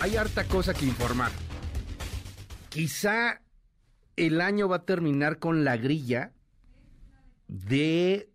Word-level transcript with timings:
hay 0.00 0.16
harta 0.16 0.44
cosa 0.44 0.74
que 0.74 0.84
informar. 0.84 1.32
Quizá 2.68 3.40
el 4.16 4.40
año 4.40 4.68
va 4.68 4.76
a 4.76 4.84
terminar 4.84 5.38
con 5.38 5.64
la 5.64 5.76
grilla 5.76 6.32
de, 7.48 8.30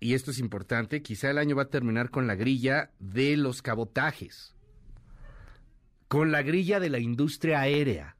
y 0.00 0.14
esto 0.14 0.30
es 0.30 0.38
importante, 0.38 1.02
quizá 1.02 1.30
el 1.30 1.38
año 1.38 1.56
va 1.56 1.64
a 1.64 1.70
terminar 1.70 2.10
con 2.10 2.26
la 2.26 2.34
grilla 2.34 2.90
de 2.98 3.36
los 3.36 3.62
cabotajes, 3.62 4.54
con 6.08 6.32
la 6.32 6.42
grilla 6.42 6.80
de 6.80 6.90
la 6.90 6.98
industria 6.98 7.60
aérea. 7.60 8.16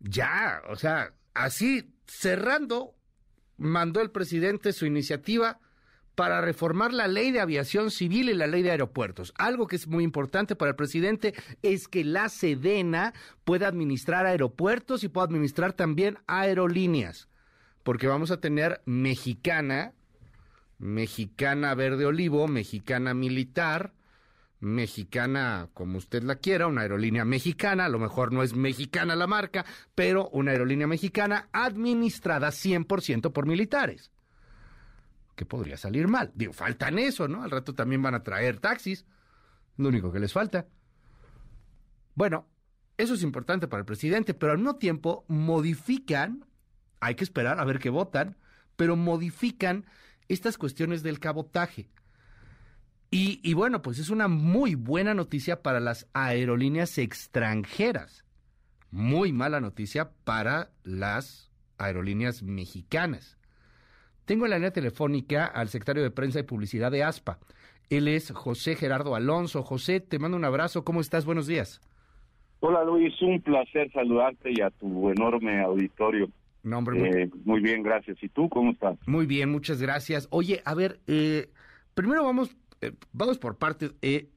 Ya, 0.00 0.62
o 0.68 0.76
sea, 0.76 1.14
así 1.32 1.94
cerrando, 2.06 2.94
mandó 3.56 4.00
el 4.00 4.10
presidente 4.10 4.72
su 4.72 4.86
iniciativa 4.86 5.58
para 6.14 6.40
reformar 6.40 6.92
la 6.92 7.08
ley 7.08 7.32
de 7.32 7.40
aviación 7.40 7.90
civil 7.90 8.28
y 8.28 8.34
la 8.34 8.46
ley 8.46 8.62
de 8.62 8.70
aeropuertos. 8.70 9.32
Algo 9.36 9.66
que 9.66 9.76
es 9.76 9.88
muy 9.88 10.04
importante 10.04 10.56
para 10.56 10.70
el 10.70 10.76
presidente 10.76 11.34
es 11.62 11.88
que 11.88 12.04
la 12.04 12.28
Sedena 12.28 13.14
pueda 13.44 13.68
administrar 13.68 14.26
aeropuertos 14.26 15.04
y 15.04 15.08
pueda 15.08 15.26
administrar 15.26 15.72
también 15.72 16.18
aerolíneas, 16.26 17.28
porque 17.82 18.06
vamos 18.06 18.30
a 18.30 18.40
tener 18.40 18.80
mexicana, 18.84 19.92
mexicana 20.78 21.74
verde 21.74 22.06
olivo, 22.06 22.46
mexicana 22.46 23.12
militar, 23.12 23.92
mexicana 24.60 25.68
como 25.74 25.98
usted 25.98 26.22
la 26.22 26.36
quiera, 26.36 26.68
una 26.68 26.82
aerolínea 26.82 27.24
mexicana, 27.24 27.86
a 27.86 27.90
lo 27.90 27.98
mejor 27.98 28.32
no 28.32 28.42
es 28.42 28.54
mexicana 28.54 29.16
la 29.16 29.26
marca, 29.26 29.66
pero 29.94 30.28
una 30.30 30.52
aerolínea 30.52 30.86
mexicana 30.86 31.48
administrada 31.52 32.48
100% 32.48 33.32
por 33.32 33.46
militares 33.46 34.13
que 35.34 35.46
podría 35.46 35.76
salir 35.76 36.08
mal. 36.08 36.32
Digo, 36.34 36.52
faltan 36.52 36.98
eso, 36.98 37.28
¿no? 37.28 37.42
Al 37.42 37.50
rato 37.50 37.74
también 37.74 38.02
van 38.02 38.14
a 38.14 38.22
traer 38.22 38.58
taxis. 38.58 39.04
Lo 39.76 39.88
único 39.88 40.12
que 40.12 40.20
les 40.20 40.32
falta. 40.32 40.66
Bueno, 42.14 42.46
eso 42.96 43.14
es 43.14 43.22
importante 43.22 43.66
para 43.66 43.80
el 43.80 43.86
presidente, 43.86 44.34
pero 44.34 44.52
al 44.52 44.58
mismo 44.58 44.76
tiempo 44.76 45.24
modifican, 45.28 46.46
hay 47.00 47.16
que 47.16 47.24
esperar 47.24 47.58
a 47.58 47.64
ver 47.64 47.80
qué 47.80 47.90
votan, 47.90 48.36
pero 48.76 48.96
modifican 48.96 49.84
estas 50.28 50.56
cuestiones 50.58 51.02
del 51.02 51.18
cabotaje. 51.18 51.90
Y, 53.10 53.40
y 53.42 53.54
bueno, 53.54 53.82
pues 53.82 53.98
es 53.98 54.10
una 54.10 54.28
muy 54.28 54.74
buena 54.74 55.14
noticia 55.14 55.62
para 55.62 55.80
las 55.80 56.06
aerolíneas 56.12 56.98
extranjeras. 56.98 58.24
Muy 58.90 59.32
mala 59.32 59.60
noticia 59.60 60.12
para 60.24 60.70
las 60.84 61.50
aerolíneas 61.78 62.42
mexicanas. 62.42 63.38
Tengo 64.24 64.46
en 64.46 64.50
la 64.50 64.56
línea 64.56 64.72
telefónica 64.72 65.44
al 65.46 65.68
secretario 65.68 66.02
de 66.02 66.10
Prensa 66.10 66.40
y 66.40 66.44
Publicidad 66.44 66.90
de 66.90 67.04
ASPA. 67.04 67.38
Él 67.90 68.08
es 68.08 68.30
José 68.30 68.74
Gerardo 68.74 69.14
Alonso. 69.14 69.62
José, 69.62 70.00
te 70.00 70.18
mando 70.18 70.36
un 70.36 70.44
abrazo. 70.44 70.84
¿Cómo 70.84 71.00
estás? 71.00 71.26
Buenos 71.26 71.46
días. 71.46 71.82
Hola 72.60 72.82
Luis, 72.82 73.12
un 73.20 73.42
placer 73.42 73.92
saludarte 73.92 74.50
y 74.50 74.62
a 74.62 74.70
tu 74.70 75.10
enorme 75.10 75.60
auditorio. 75.60 76.30
No, 76.62 76.78
hombre, 76.78 76.98
muy... 76.98 77.08
Eh, 77.10 77.30
muy 77.44 77.60
bien, 77.60 77.82
gracias. 77.82 78.16
¿Y 78.22 78.30
tú 78.30 78.48
cómo 78.48 78.72
estás? 78.72 78.96
Muy 79.06 79.26
bien, 79.26 79.50
muchas 79.50 79.82
gracias. 79.82 80.28
Oye, 80.30 80.62
a 80.64 80.74
ver, 80.74 80.98
eh, 81.06 81.50
primero 81.92 82.24
vamos, 82.24 82.56
eh, 82.80 82.92
vamos 83.12 83.36
por 83.36 83.58
partes, 83.58 83.92
eh, 84.00 84.30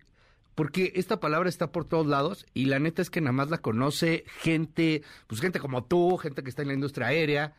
porque 0.56 0.92
esta 0.96 1.22
palabra 1.22 1.48
está 1.48 1.72
por 1.72 1.86
todos 1.86 2.06
lados 2.06 2.46
y 2.54 2.66
la 2.66 2.80
neta 2.80 3.02
es 3.02 3.10
que 3.10 3.22
nada 3.22 3.32
más 3.32 3.50
la 3.50 3.60
conoce 3.60 4.26
gente, 4.42 5.04
pues 5.28 5.40
gente 5.40 5.60
como 5.60 5.86
tú, 5.86 6.18
gente 6.18 6.44
que 6.44 6.50
está 6.50 6.64
en 6.64 6.68
la 6.68 6.74
industria 6.74 7.08
aérea, 7.08 7.54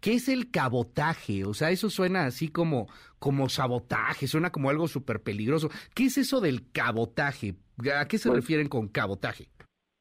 ¿Qué 0.00 0.14
es 0.14 0.28
el 0.28 0.50
cabotaje? 0.50 1.44
O 1.44 1.54
sea, 1.54 1.70
eso 1.70 1.90
suena 1.90 2.26
así 2.26 2.48
como, 2.48 2.86
como 3.18 3.48
sabotaje, 3.48 4.26
suena 4.26 4.50
como 4.50 4.70
algo 4.70 4.86
súper 4.86 5.20
peligroso. 5.22 5.68
¿Qué 5.94 6.04
es 6.04 6.18
eso 6.18 6.40
del 6.40 6.70
cabotaje? 6.72 7.54
¿A 7.98 8.06
qué 8.06 8.18
se 8.18 8.28
Pues- 8.28 8.40
refieren 8.40 8.68
con 8.68 8.88
cabotaje? 8.88 9.48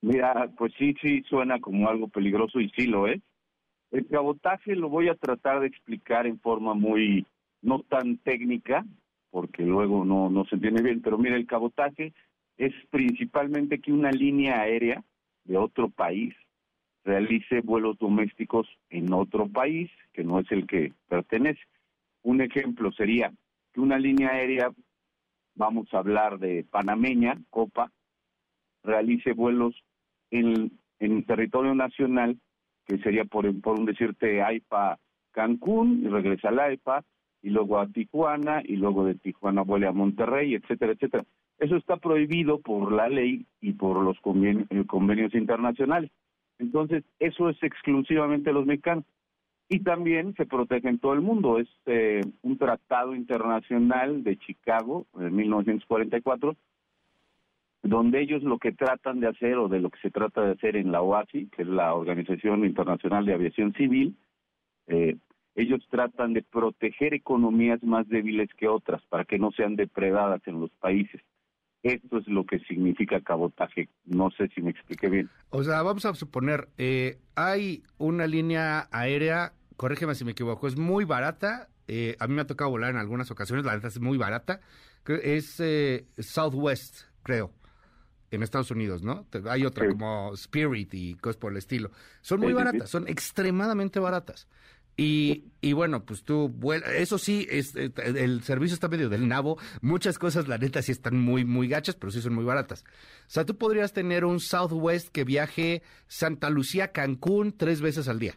Mira, 0.02 0.52
pues 0.58 0.74
sí, 0.78 0.96
sí, 1.02 1.24
suena 1.28 1.60
como 1.60 1.90
algo 1.90 2.08
peligroso 2.08 2.60
y 2.60 2.70
sí 2.78 2.86
lo 2.86 3.08
es. 3.08 3.20
El 3.92 4.06
cabotaje 4.08 4.76
lo 4.76 4.90
voy 4.90 5.10
a 5.10 5.16
tratar 5.16 5.62
de 5.62 5.68
explicar 5.68 6.28
en 6.28 6.40
forma 6.40 6.76
muy, 6.76 7.26
no 7.62 7.80
tan 7.82 8.18
técnica, 8.18 8.86
porque 9.32 9.64
luego 9.64 10.06
no, 10.06 10.30
no 10.30 10.46
se 10.46 10.56
entiende 10.56 10.84
bien, 10.84 11.02
pero 11.02 11.18
mira, 11.18 11.36
el 11.36 11.48
cabotaje 11.48 12.14
es 12.58 12.74
principalmente 12.92 13.80
que 13.80 13.92
una 13.92 14.12
línea 14.12 14.62
aérea 14.62 15.04
de 15.46 15.58
otro 15.58 15.90
país 15.90 16.34
realice 17.08 17.62
vuelos 17.62 17.98
domésticos 17.98 18.68
en 18.90 19.14
otro 19.14 19.48
país 19.48 19.90
que 20.12 20.26
no 20.26 20.40
es 20.40 20.52
el 20.52 20.68
que 20.68 20.92
pertenece. 21.08 21.62
Un 22.22 22.42
ejemplo 22.42 22.92
sería 22.92 23.32
que 23.74 23.80
una 23.80 23.98
línea 23.98 24.32
aérea, 24.32 24.72
vamos 25.56 25.88
a 25.94 26.00
hablar 26.00 26.38
de 26.38 26.66
panameña, 26.70 27.38
Copa, 27.50 27.92
realice 28.84 29.32
vuelos 29.32 29.74
en, 30.32 30.72
en 31.00 31.24
territorio 31.24 31.74
nacional, 31.74 32.38
que 32.86 32.98
sería 32.98 33.24
por, 33.24 33.44
por 33.62 33.80
un 33.80 33.86
decirte 33.86 34.42
AIPA 34.42 35.00
Cancún, 35.32 36.02
y 36.04 36.10
regresa 36.10 36.50
al 36.50 36.60
AIPA, 36.60 37.06
y 37.42 37.52
luego 37.52 37.80
a 37.80 37.88
Tijuana, 37.88 38.62
y 38.66 38.76
luego 38.76 39.06
de 39.06 39.16
Tijuana 39.16 39.62
vuelve 39.62 39.88
a 39.88 39.94
Monterrey, 39.94 40.56
etcétera, 40.56 40.92
etcétera. 40.92 41.24
Eso 41.58 41.78
está 41.78 41.96
prohibido 41.98 42.60
por 42.60 42.92
la 42.92 43.08
ley 43.08 43.46
y 43.62 43.74
por 43.74 44.04
los 44.04 44.18
conven- 44.22 44.68
eh, 44.70 44.84
convenios 44.86 45.34
internacionales. 45.34 46.12
Entonces, 46.60 47.04
eso 47.20 47.50
es 47.50 47.62
exclusivamente 47.62 48.52
los 48.52 48.66
mexicanos. 48.66 49.06
Y 49.70 49.80
también 49.80 50.34
se 50.36 50.46
protege 50.46 50.88
en 50.88 51.00
todo 51.00 51.14
el 51.14 51.22
mundo. 51.22 51.60
Es 51.60 51.68
eh, 51.86 52.22
un 52.42 52.58
tratado 52.58 53.14
internacional 53.16 54.24
de 54.24 54.38
Chicago, 54.38 55.06
en 55.20 55.36
1944, 55.36 56.56
donde 57.84 58.22
ellos 58.22 58.44
lo 58.44 58.60
que 58.60 58.72
tratan 58.72 59.20
de 59.20 59.28
hacer, 59.28 59.58
o 59.58 59.68
de 59.68 59.80
lo 59.80 59.90
que 59.90 60.00
se 60.00 60.12
trata 60.12 60.42
de 60.42 60.54
hacer 60.54 60.78
en 60.78 60.92
la 60.92 61.02
OASI, 61.02 61.48
que 61.48 61.64
es 61.64 61.68
la 61.68 61.94
Organización 61.94 62.66
Internacional 62.66 63.26
de 63.26 63.34
Aviación 63.34 63.74
Civil, 63.74 64.16
eh, 64.88 65.18
ellos 65.56 65.86
tratan 65.90 66.34
de 66.34 66.44
proteger 66.44 67.14
economías 67.14 67.82
más 67.84 68.08
débiles 68.08 68.50
que 68.54 68.68
otras 68.68 69.02
para 69.08 69.26
que 69.26 69.40
no 69.40 69.52
sean 69.52 69.76
depredadas 69.76 70.42
en 70.48 70.62
los 70.62 70.70
países. 70.72 71.22
Esto 71.88 72.18
es 72.18 72.28
lo 72.28 72.46
que 72.46 72.60
significa 72.60 73.22
cabotaje. 73.22 73.90
No 74.06 74.30
sé 74.32 74.50
si 74.54 74.62
me 74.62 74.72
expliqué 74.72 75.10
bien. 75.10 75.30
O 75.50 75.64
sea, 75.64 75.82
vamos 75.82 76.06
a 76.06 76.14
suponer, 76.16 76.70
eh, 76.78 77.20
hay 77.36 77.84
una 77.98 78.28
línea 78.28 78.88
aérea, 78.92 79.54
corrígeme 79.78 80.16
si 80.16 80.26
me 80.26 80.32
equivoco, 80.32 80.68
es 80.68 80.78
muy 80.78 81.06
barata. 81.06 81.70
eh, 81.90 82.18
a 82.20 82.28
mí 82.28 82.34
me 82.34 82.42
ha 82.42 82.46
tocado 82.48 82.70
volar 82.70 82.90
en 82.90 82.98
algunas 82.98 83.32
ocasiones, 83.32 83.64
la 83.66 83.74
neta 83.74 83.88
es 83.88 84.02
muy 84.02 84.18
barata. 84.18 84.60
Es 85.24 85.58
eh, 85.62 86.06
Southwest, 86.18 87.04
creo, 87.24 87.54
en 88.30 88.44
Estados 88.44 88.72
Unidos, 88.72 89.04
¿no? 89.04 89.26
Hay 89.50 89.64
otra 89.66 89.86
Sí. 89.86 89.92
como 89.92 90.34
Spirit 90.34 90.94
y 90.94 91.16
cosas 91.16 91.38
por 91.38 91.54
el 91.54 91.58
estilo. 91.58 91.92
Son 92.20 92.42
muy 92.42 92.48
Sí, 92.50 92.54
sí, 92.54 92.58
sí. 92.60 92.66
baratas, 92.66 92.90
son 92.90 93.08
extremadamente 93.08 94.00
baratas. 94.02 94.50
Y, 95.00 95.44
y 95.62 95.74
bueno, 95.74 96.06
pues 96.06 96.24
tú, 96.24 96.52
eso 96.96 97.20
sí, 97.20 97.46
es, 97.52 97.76
eh, 97.76 97.92
el 98.16 98.42
servicio 98.42 98.74
está 98.74 98.88
medio 98.88 99.10
del 99.10 99.28
nabo. 99.28 99.60
Muchas 99.82 100.18
cosas, 100.18 100.48
la 100.48 100.58
neta, 100.58 100.82
sí 100.82 100.92
están 100.92 101.20
muy, 101.20 101.46
muy 101.46 101.68
gachas, 101.68 101.96
pero 101.96 102.12
sí 102.12 102.20
son 102.20 102.34
muy 102.34 102.44
baratas. 102.44 102.84
O 103.22 103.30
sea, 103.30 103.46
tú 103.46 103.56
podrías 103.58 103.94
tener 103.94 104.26
un 104.26 104.40
Southwest 104.40 105.10
que 105.10 105.24
viaje 105.24 105.84
Santa 106.08 106.50
Lucía, 106.50 106.92
Cancún, 106.92 107.56
tres 107.56 107.80
veces 107.80 108.08
al 108.08 108.18
día. 108.18 108.36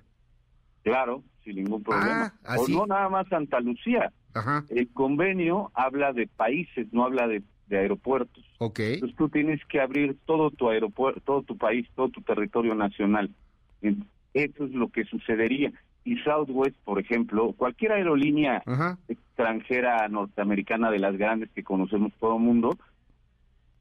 Claro, 0.83 1.25
sin 1.43 1.57
ningún 1.57 1.83
problema. 1.83 2.35
Ah, 2.45 2.55
¿así? 2.55 2.75
O 2.75 2.81
no 2.81 2.87
nada 2.87 3.09
más 3.09 3.27
Santa 3.29 3.59
Lucía. 3.61 4.13
Ajá, 4.35 4.65
El 4.69 4.89
convenio 4.93 5.73
habla 5.75 6.13
de 6.13 6.27
países, 6.29 6.87
no 6.93 7.05
habla 7.05 7.27
de, 7.27 7.43
de 7.69 7.79
aeropuertos. 7.79 8.45
ok. 8.59 8.79
Entonces 8.81 9.17
tú 9.17 9.29
tienes 9.29 9.61
que 9.65 9.81
abrir 9.81 10.17
todo 10.27 10.51
tu 10.51 10.69
aeropuerto, 10.69 11.21
todo 11.25 11.43
tu 11.43 11.57
país, 11.57 11.89
todo 11.97 12.11
tu 12.11 12.21
territorio 12.21 12.75
nacional. 12.75 13.31
Eso 13.83 14.65
es 14.65 14.71
lo 14.73 14.89
que 14.91 15.05
sucedería. 15.05 15.73
Y 16.05 16.17
Southwest, 16.19 16.77
por 16.85 16.99
ejemplo, 16.99 17.53
cualquier 17.53 17.93
aerolínea 17.93 18.63
Ajá, 18.67 18.99
extranjera 19.09 20.09
norteamericana 20.09 20.91
de 20.91 20.99
las 20.99 21.17
grandes 21.17 21.51
que 21.51 21.63
conocemos 21.63 22.13
todo 22.19 22.37
el 22.37 22.43
mundo, 22.43 22.77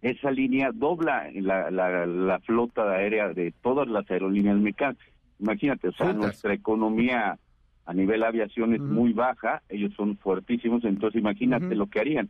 esa 0.01 0.31
línea 0.31 0.71
dobla 0.73 1.29
la, 1.33 1.71
la, 1.71 2.05
la 2.05 2.39
flota 2.39 2.91
aérea 2.91 3.29
de 3.29 3.53
todas 3.61 3.87
las 3.87 4.09
aerolíneas 4.09 4.57
mexicanas. 4.57 4.97
Imagínate, 5.39 5.87
o 5.89 5.91
sea, 5.93 6.07
Juntas. 6.07 6.23
nuestra 6.23 6.53
economía 6.53 7.37
a 7.85 7.93
nivel 7.93 8.23
aviación 8.23 8.75
es 8.75 8.81
muy 8.81 9.13
baja, 9.13 9.63
ellos 9.67 9.93
son 9.95 10.15
fuertísimos, 10.17 10.83
entonces 10.83 11.19
imagínate 11.19 11.73
lo 11.75 11.87
que 11.87 11.99
harían. 11.99 12.29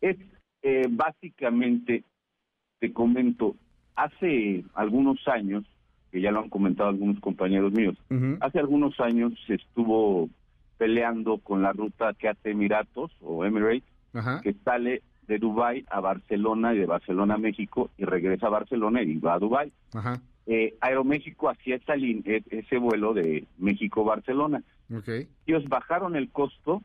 Es 0.00 0.18
eh, 0.62 0.86
básicamente, 0.90 2.04
te 2.80 2.92
comento, 2.92 3.56
hace 3.96 4.62
algunos 4.74 5.26
años, 5.26 5.64
que 6.10 6.20
ya 6.20 6.30
lo 6.32 6.40
han 6.40 6.48
comentado 6.48 6.88
algunos 6.88 7.20
compañeros 7.20 7.72
míos, 7.72 7.96
Hace 8.40 8.58
algunos 8.58 8.98
años 9.00 9.32
se 9.46 9.54
estuvo 9.54 10.28
peleando 10.78 11.38
con 11.38 11.62
la 11.62 11.72
ruta 11.72 12.14
que 12.14 12.28
hace 12.28 12.50
Emiratos 12.50 13.10
o 13.20 13.44
Emirates, 13.44 13.84
que 14.42 14.54
sale 14.64 15.02
de 15.28 15.38
Dubai 15.38 15.84
a 15.90 16.00
Barcelona 16.00 16.74
y 16.74 16.78
de 16.78 16.86
Barcelona 16.86 17.34
a 17.34 17.38
México 17.38 17.90
y 17.98 18.04
regresa 18.04 18.46
a 18.48 18.50
Barcelona 18.50 19.02
y 19.02 19.16
va 19.18 19.34
a 19.34 19.38
Dubai. 19.38 19.72
ajá, 19.94 20.20
Eh, 20.46 20.74
Aeroméxico 20.80 21.48
hacía 21.48 21.76
esa 21.76 21.94
e- 21.96 22.42
ese 22.50 22.78
vuelo 22.78 23.14
de 23.14 23.46
México-Barcelona. 23.58 24.62
ok, 24.92 25.08
Ellos 25.46 25.68
bajaron 25.68 26.16
el 26.16 26.30
costo 26.30 26.82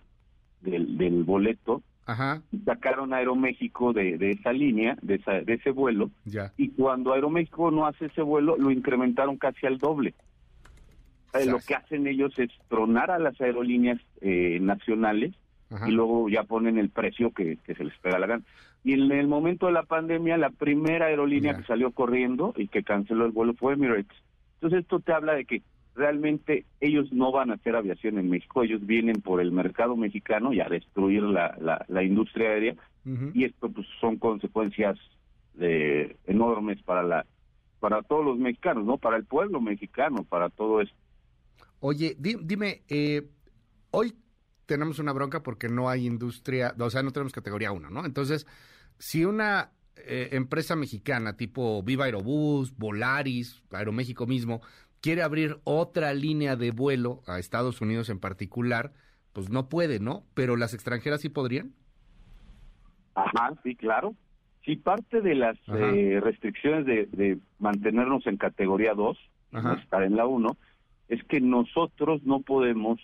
del, 0.62 0.98
del 0.98 1.24
boleto 1.24 1.82
Ajá. 2.06 2.42
sacaron 2.66 3.14
a 3.14 3.18
Aeroméxico 3.18 3.92
de, 3.94 4.18
de 4.18 4.32
esa 4.32 4.54
línea, 4.54 4.96
de, 5.02 5.16
esa, 5.16 5.42
de 5.42 5.54
ese 5.54 5.72
vuelo, 5.72 6.12
Ya. 6.26 6.54
y 6.58 6.70
cuando 6.70 7.14
Aeroméxico 7.14 7.72
no 7.72 7.88
hace 7.88 8.06
ese 8.06 8.22
vuelo, 8.22 8.56
lo 8.58 8.70
incrementaron 8.72 9.38
casi 9.38 9.66
al 9.66 9.78
doble. 9.80 10.14
O 11.34 11.38
sea, 11.38 11.52
lo 11.52 11.60
que 11.60 11.76
hacen 11.76 12.08
ellos 12.08 12.38
es 12.40 12.50
tronar 12.70 13.12
a 13.12 13.20
las 13.20 13.40
aerolíneas 13.42 14.00
eh, 14.22 14.60
nacionales 14.62 15.34
Ajá. 15.70 15.90
y 15.90 15.92
luego 15.92 16.30
ya 16.30 16.44
ponen 16.44 16.78
el 16.78 16.90
precio 16.90 17.32
que, 17.32 17.58
que 17.66 17.76
se 17.76 17.84
les 17.84 17.98
pega 18.00 18.20
la 18.20 18.28
gana. 18.28 18.44
Y 18.84 18.94
en 18.94 19.12
el 19.12 19.28
momento 19.28 19.66
de 19.66 19.72
la 19.74 19.84
pandemia, 19.84 20.38
la 20.38 20.52
primera 20.52 21.08
aerolínea 21.08 21.54
Ya. 21.54 21.58
que 21.60 21.66
salió 21.66 21.92
corriendo 21.92 22.54
y 22.56 22.68
que 22.68 22.84
canceló 22.84 23.26
el 23.26 23.32
vuelo 23.32 23.54
fue 23.56 23.74
Emirates. 23.74 24.16
Entonces 24.56 24.82
esto 24.82 25.00
te 25.00 25.12
habla 25.12 25.34
de 25.34 25.46
que 25.46 25.64
realmente 25.96 26.66
ellos 26.82 27.12
no 27.14 27.32
van 27.32 27.52
a 27.52 27.56
hacer 27.56 27.76
aviación 27.76 28.18
en 28.20 28.30
México, 28.30 28.64
ellos 28.64 28.86
vienen 28.86 29.22
por 29.22 29.40
el 29.42 29.52
mercado 29.52 29.96
mexicano 29.96 30.54
y 30.54 30.60
a 30.60 30.68
destruir 30.70 31.24
la, 31.24 31.58
la, 31.60 31.86
la 31.88 32.04
industria 32.04 32.50
aérea 32.50 32.76
y 33.34 33.46
esto 33.46 33.70
pues 33.70 33.88
son 34.02 34.18
consecuencias 34.18 34.98
de, 35.54 36.18
enormes 36.26 36.82
para 36.84 37.04
la 37.04 37.26
para 37.80 38.02
todos 38.02 38.26
los 38.26 38.38
mexicanos, 38.40 38.84
¿no? 38.84 38.98
Para 38.98 39.16
el 39.18 39.26
pueblo 39.26 39.62
mexicano, 39.62 40.24
para 40.24 40.50
todo 40.50 40.82
esto. 40.82 40.96
Oye, 41.82 42.16
di- 42.18 42.38
dime, 42.42 42.82
eh, 42.90 43.28
hoy 43.92 44.16
tenemos 44.66 44.98
una 44.98 45.14
bronca 45.14 45.44
porque 45.44 45.70
no 45.70 45.88
hay 45.88 46.08
industria, 46.08 46.74
o 46.80 46.90
sea, 46.90 47.04
no 47.04 47.12
tenemos 47.12 47.32
categoría 47.32 47.72
1, 47.72 47.92
¿no? 47.92 48.04
Entonces, 48.06 48.48
si 48.98 49.24
una 49.24 49.70
eh, 49.98 50.30
empresa 50.32 50.76
mexicana 50.76 51.38
tipo 51.38 51.84
Viva 51.84 52.06
Aerobús, 52.06 52.76
Volaris, 52.76 53.62
Aeroméxico 53.72 54.26
mismo, 54.26 54.62
quiere 55.06 55.22
abrir 55.22 55.58
otra 55.66 56.16
línea 56.16 56.56
de 56.56 56.72
vuelo 56.72 57.22
a 57.28 57.38
Estados 57.38 57.80
Unidos 57.80 58.10
en 58.10 58.20
particular, 58.20 58.92
pues 59.34 59.52
no 59.52 59.70
puede, 59.70 60.00
¿no? 60.00 60.24
Pero 60.34 60.58
las 60.58 60.74
extranjeras 60.74 61.22
sí 61.22 61.30
podrían. 61.30 61.74
Ajá, 63.14 63.54
sí, 63.62 63.76
claro. 63.76 64.16
Si 64.64 64.78
parte 64.78 65.22
de 65.22 65.36
las 65.36 65.60
eh, 65.68 66.20
restricciones 66.24 66.88
de, 66.88 67.06
de 67.06 67.38
mantenernos 67.60 68.26
en 68.26 68.38
categoría 68.38 68.96
2, 68.96 69.16
Ajá. 69.52 69.76
no 69.76 69.80
estar 69.80 70.02
en 70.02 70.16
la 70.16 70.26
1, 70.26 70.58
es 71.10 71.24
que 71.26 71.40
nosotros 71.40 72.24
no 72.24 72.40
podemos 72.40 73.00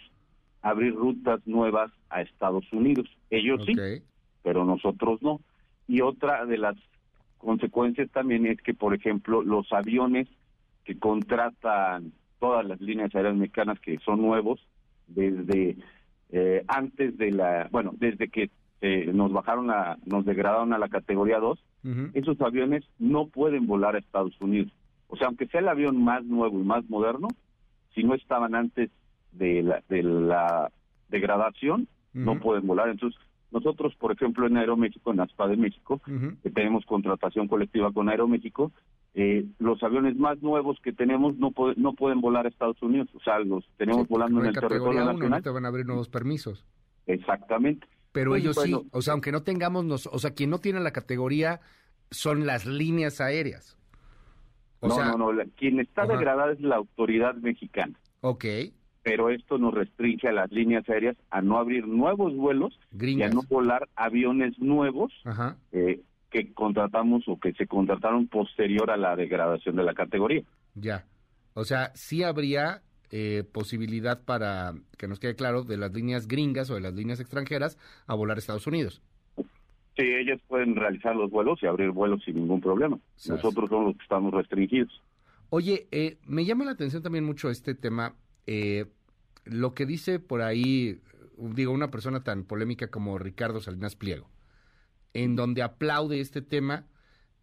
abrir 0.63 0.95
rutas 0.95 1.45
nuevas 1.45 1.91
a 2.09 2.23
Estados 2.23 2.65
Unidos. 2.73 3.15
Ellos 3.29 3.61
sí, 3.63 3.75
pero 4.41 4.65
nosotros 4.65 5.21
no. 5.21 5.39
Y 5.87 6.01
otra 6.01 6.47
de 6.47 6.57
las 6.57 6.77
consecuencias 7.37 8.09
también 8.09 8.47
es 8.47 8.59
que, 8.59 8.73
por 8.73 8.95
ejemplo, 8.95 9.43
los 9.43 9.71
aviones 9.71 10.27
que 10.83 10.97
contratan 10.97 12.11
todas 12.39 12.65
las 12.65 12.81
líneas 12.81 13.13
aéreas 13.15 13.35
mexicanas 13.35 13.79
que 13.79 13.97
son 13.99 14.21
nuevos, 14.21 14.59
desde 15.07 15.77
eh, 16.31 16.63
antes 16.67 17.17
de 17.17 17.31
la, 17.31 17.67
bueno, 17.71 17.91
desde 17.97 18.29
que 18.29 18.49
eh, 18.81 19.11
nos 19.13 19.31
bajaron 19.31 19.69
a, 19.69 19.97
nos 20.05 20.25
degradaron 20.25 20.73
a 20.73 20.79
la 20.79 20.89
categoría 20.89 21.39
2, 21.39 21.59
Ujú. 21.83 22.09
esos 22.13 22.39
aviones 22.41 22.83
no 22.99 23.27
pueden 23.27 23.67
volar 23.67 23.95
a 23.95 23.99
Estados 23.99 24.39
Unidos. 24.39 24.71
O 25.07 25.17
sea, 25.17 25.27
aunque 25.27 25.47
sea 25.47 25.59
el 25.59 25.67
avión 25.67 26.03
más 26.03 26.23
nuevo 26.23 26.59
y 26.59 26.63
más 26.63 26.87
moderno, 26.89 27.27
si 27.93 28.03
no 28.03 28.15
estaban 28.15 28.55
antes 28.55 28.89
de 29.31 29.61
la, 29.61 29.83
de 29.89 30.03
la 30.03 30.71
degradación, 31.09 31.87
no 32.13 32.39
pueden 32.39 32.67
volar. 32.67 32.89
Entonces, 32.89 33.19
nosotros, 33.51 33.93
por 33.95 34.11
ejemplo, 34.11 34.47
en 34.47 34.57
Aeroméxico, 34.57 35.11
en 35.11 35.19
ASPA 35.19 35.47
de 35.47 35.57
México, 35.57 36.01
que 36.41 36.49
tenemos 36.49 36.85
contratación 36.85 37.47
colectiva 37.47 37.91
con 37.91 38.09
Aeroméxico, 38.09 38.71
eh, 39.13 39.45
los 39.59 39.81
aviones 39.83 40.15
más 40.15 40.41
nuevos 40.41 40.77
que 40.81 40.93
tenemos 40.93 41.35
no, 41.37 41.51
puede- 41.51 41.75
no 41.75 41.93
pueden 41.93 42.21
volar 42.21 42.45
a 42.45 42.49
Estados 42.49 42.81
Unidos. 42.81 43.09
O 43.13 43.19
sea, 43.19 43.39
los 43.39 43.65
tenemos 43.77 44.03
Sí, 44.07 44.13
volando 44.13 44.39
en 44.39 44.47
el 44.47 44.53
territorio 44.53 44.83
1, 45.01 45.05
nacional. 45.05 45.29
no 45.29 45.41
te 45.41 45.49
van 45.49 45.65
a 45.65 45.67
abrir 45.67 45.85
nuevos 45.85 46.07
permisos. 46.09 46.65
Exactamente. 47.07 47.87
Pero 48.11 48.31
Pues, 48.31 48.41
ellos 48.43 48.55
bueno. 48.55 48.79
sí, 48.81 48.87
o 48.91 49.01
sea, 49.01 49.13
aunque 49.13 49.31
no 49.31 49.43
tengamos, 49.43 49.85
nos, 49.85 50.07
o 50.07 50.19
sea, 50.19 50.31
quien 50.31 50.49
no 50.49 50.59
tiene 50.59 50.79
la 50.79 50.91
categoría 50.91 51.61
son 52.09 52.45
las 52.45 52.65
líneas 52.65 53.21
aéreas. 53.21 53.77
O 54.81 54.87
no, 54.87 54.95
sea, 54.95 55.05
no, 55.11 55.17
no. 55.17 55.33
la- 55.33 55.45
quien 55.45 55.79
está 55.79 56.03
Ajá. 56.03 56.13
degradada 56.13 56.51
es 56.53 56.59
la 56.61 56.75
autoridad 56.77 57.35
mexicana. 57.35 57.93
ok, 58.21 58.45
Pero 59.03 59.29
esto 59.31 59.57
nos 59.57 59.73
restringe 59.73 60.27
a 60.27 60.31
las 60.31 60.51
líneas 60.51 60.87
aéreas 60.87 61.17
a 61.31 61.41
no 61.41 61.57
abrir 61.57 61.87
nuevos 61.87 62.35
vuelos 62.35 62.79
y 62.99 63.23
a 63.23 63.29
no 63.29 63.41
volar 63.49 63.89
aviones 63.95 64.59
nuevos 64.59 65.11
Ajá. 65.25 65.57
eh, 65.71 66.01
que 66.31 66.53
contratamos 66.53 67.27
o 67.27 67.39
que 67.39 67.53
se 67.53 67.67
contrataron 67.67 68.27
posterior 68.27 68.89
a 68.89 68.97
la 68.97 69.15
degradación 69.15 69.75
de 69.75 69.83
la 69.83 69.93
categoría. 69.93 70.43
Ya. 70.73 71.05
O 71.53 71.65
sea, 71.65 71.91
sí 71.93 72.23
habría 72.23 72.81
eh, 73.11 73.43
posibilidad 73.51 74.23
para 74.23 74.73
que 74.97 75.07
nos 75.07 75.19
quede 75.19 75.35
claro 75.35 75.63
de 75.63 75.77
las 75.77 75.93
líneas 75.93 76.27
gringas 76.27 76.69
o 76.69 76.75
de 76.75 76.81
las 76.81 76.93
líneas 76.93 77.19
extranjeras 77.19 77.77
a 78.07 78.15
volar 78.15 78.37
a 78.37 78.39
Estados 78.39 78.67
Unidos. 78.67 79.01
Sí, 79.97 80.03
ellas 80.03 80.39
pueden 80.47 80.75
realizar 80.77 81.15
los 81.15 81.29
vuelos 81.29 81.59
y 81.61 81.67
abrir 81.67 81.91
vuelos 81.91 82.23
sin 82.23 82.35
ningún 82.35 82.61
problema. 82.61 82.97
Nosotros 83.27 83.69
somos 83.69 83.87
los 83.87 83.97
que 83.97 84.03
estamos 84.03 84.33
restringidos. 84.33 85.01
Oye, 85.49 85.87
eh, 85.91 86.17
me 86.25 86.45
llama 86.45 86.63
la 86.63 86.71
atención 86.71 87.03
también 87.03 87.25
mucho 87.25 87.49
este 87.49 87.75
tema, 87.75 88.15
eh, 88.47 88.85
lo 89.43 89.73
que 89.73 89.85
dice 89.85 90.19
por 90.19 90.41
ahí, 90.41 91.01
digo, 91.37 91.73
una 91.73 91.91
persona 91.91 92.23
tan 92.23 92.45
polémica 92.45 92.87
como 92.87 93.17
Ricardo 93.17 93.59
Salinas 93.59 93.97
Pliego, 93.97 94.29
en 95.13 95.35
donde 95.35 95.61
aplaude 95.61 96.19
este 96.19 96.41
tema 96.41 96.85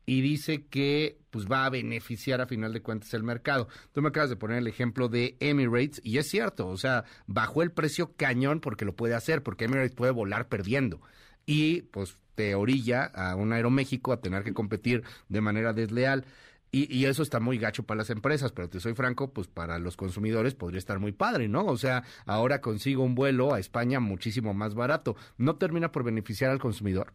y 0.09 0.23
dice 0.23 0.67
que 0.67 1.21
pues 1.31 1.47
va 1.47 1.67
a 1.67 1.71
beneficiar 1.71 2.41
a 2.41 2.47
final 2.47 2.73
de 2.73 2.81
cuentas 2.81 3.13
el 3.13 3.23
mercado. 3.23 3.69
Tú 3.93 4.01
me 4.01 4.09
acabas 4.09 4.31
de 4.31 4.37
poner 4.37 4.59
el 4.59 4.67
ejemplo 4.67 5.09
de 5.09 5.37
Emirates 5.41 6.01
y 6.03 6.17
es 6.17 6.29
cierto, 6.29 6.67
o 6.69 6.79
sea, 6.79 7.05
bajó 7.27 7.63
el 7.63 7.73
precio 7.73 8.15
cañón 8.17 8.61
porque 8.61 8.87
lo 8.87 8.97
puede 8.97 9.15
hacer, 9.15 9.43
porque 9.43 9.67
Emirates 9.67 9.95
puede 9.95 10.13
volar 10.13 10.49
perdiendo 10.49 11.01
y 11.45 11.83
pues 11.83 12.17
te 12.35 12.55
orilla 12.55 13.05
a 13.05 13.37
un 13.37 13.53
Aeroméxico 13.53 14.13
a 14.13 14.21
tener 14.21 14.45
que 14.45 14.55
competir 14.55 15.03
de 15.29 15.41
manera 15.41 15.73
desleal. 15.73 16.25
Y, 16.71 16.95
y 16.95 17.07
eso 17.07 17.23
está 17.23 17.41
muy 17.41 17.59
gacho 17.59 17.83
para 17.83 17.99
las 17.99 18.11
empresas, 18.11 18.53
pero 18.53 18.69
te 18.69 18.81
soy 18.81 18.95
franco, 18.95 19.33
pues 19.33 19.49
para 19.49 19.79
los 19.79 19.97
consumidores 19.97 20.55
podría 20.55 20.79
estar 20.79 20.99
muy 20.99 21.13
padre, 21.13 21.49
¿no? 21.49 21.65
O 21.65 21.79
sea, 21.79 22.05
ahora 22.27 22.61
consigo 22.61 23.03
un 23.03 23.15
vuelo 23.15 23.55
a 23.55 23.59
España 23.59 24.01
muchísimo 24.01 24.53
más 24.53 24.75
barato. 24.75 25.17
¿No 25.39 25.57
termina 25.57 25.91
por 25.91 26.05
beneficiar 26.05 26.51
al 26.51 26.59
consumidor? 26.59 27.15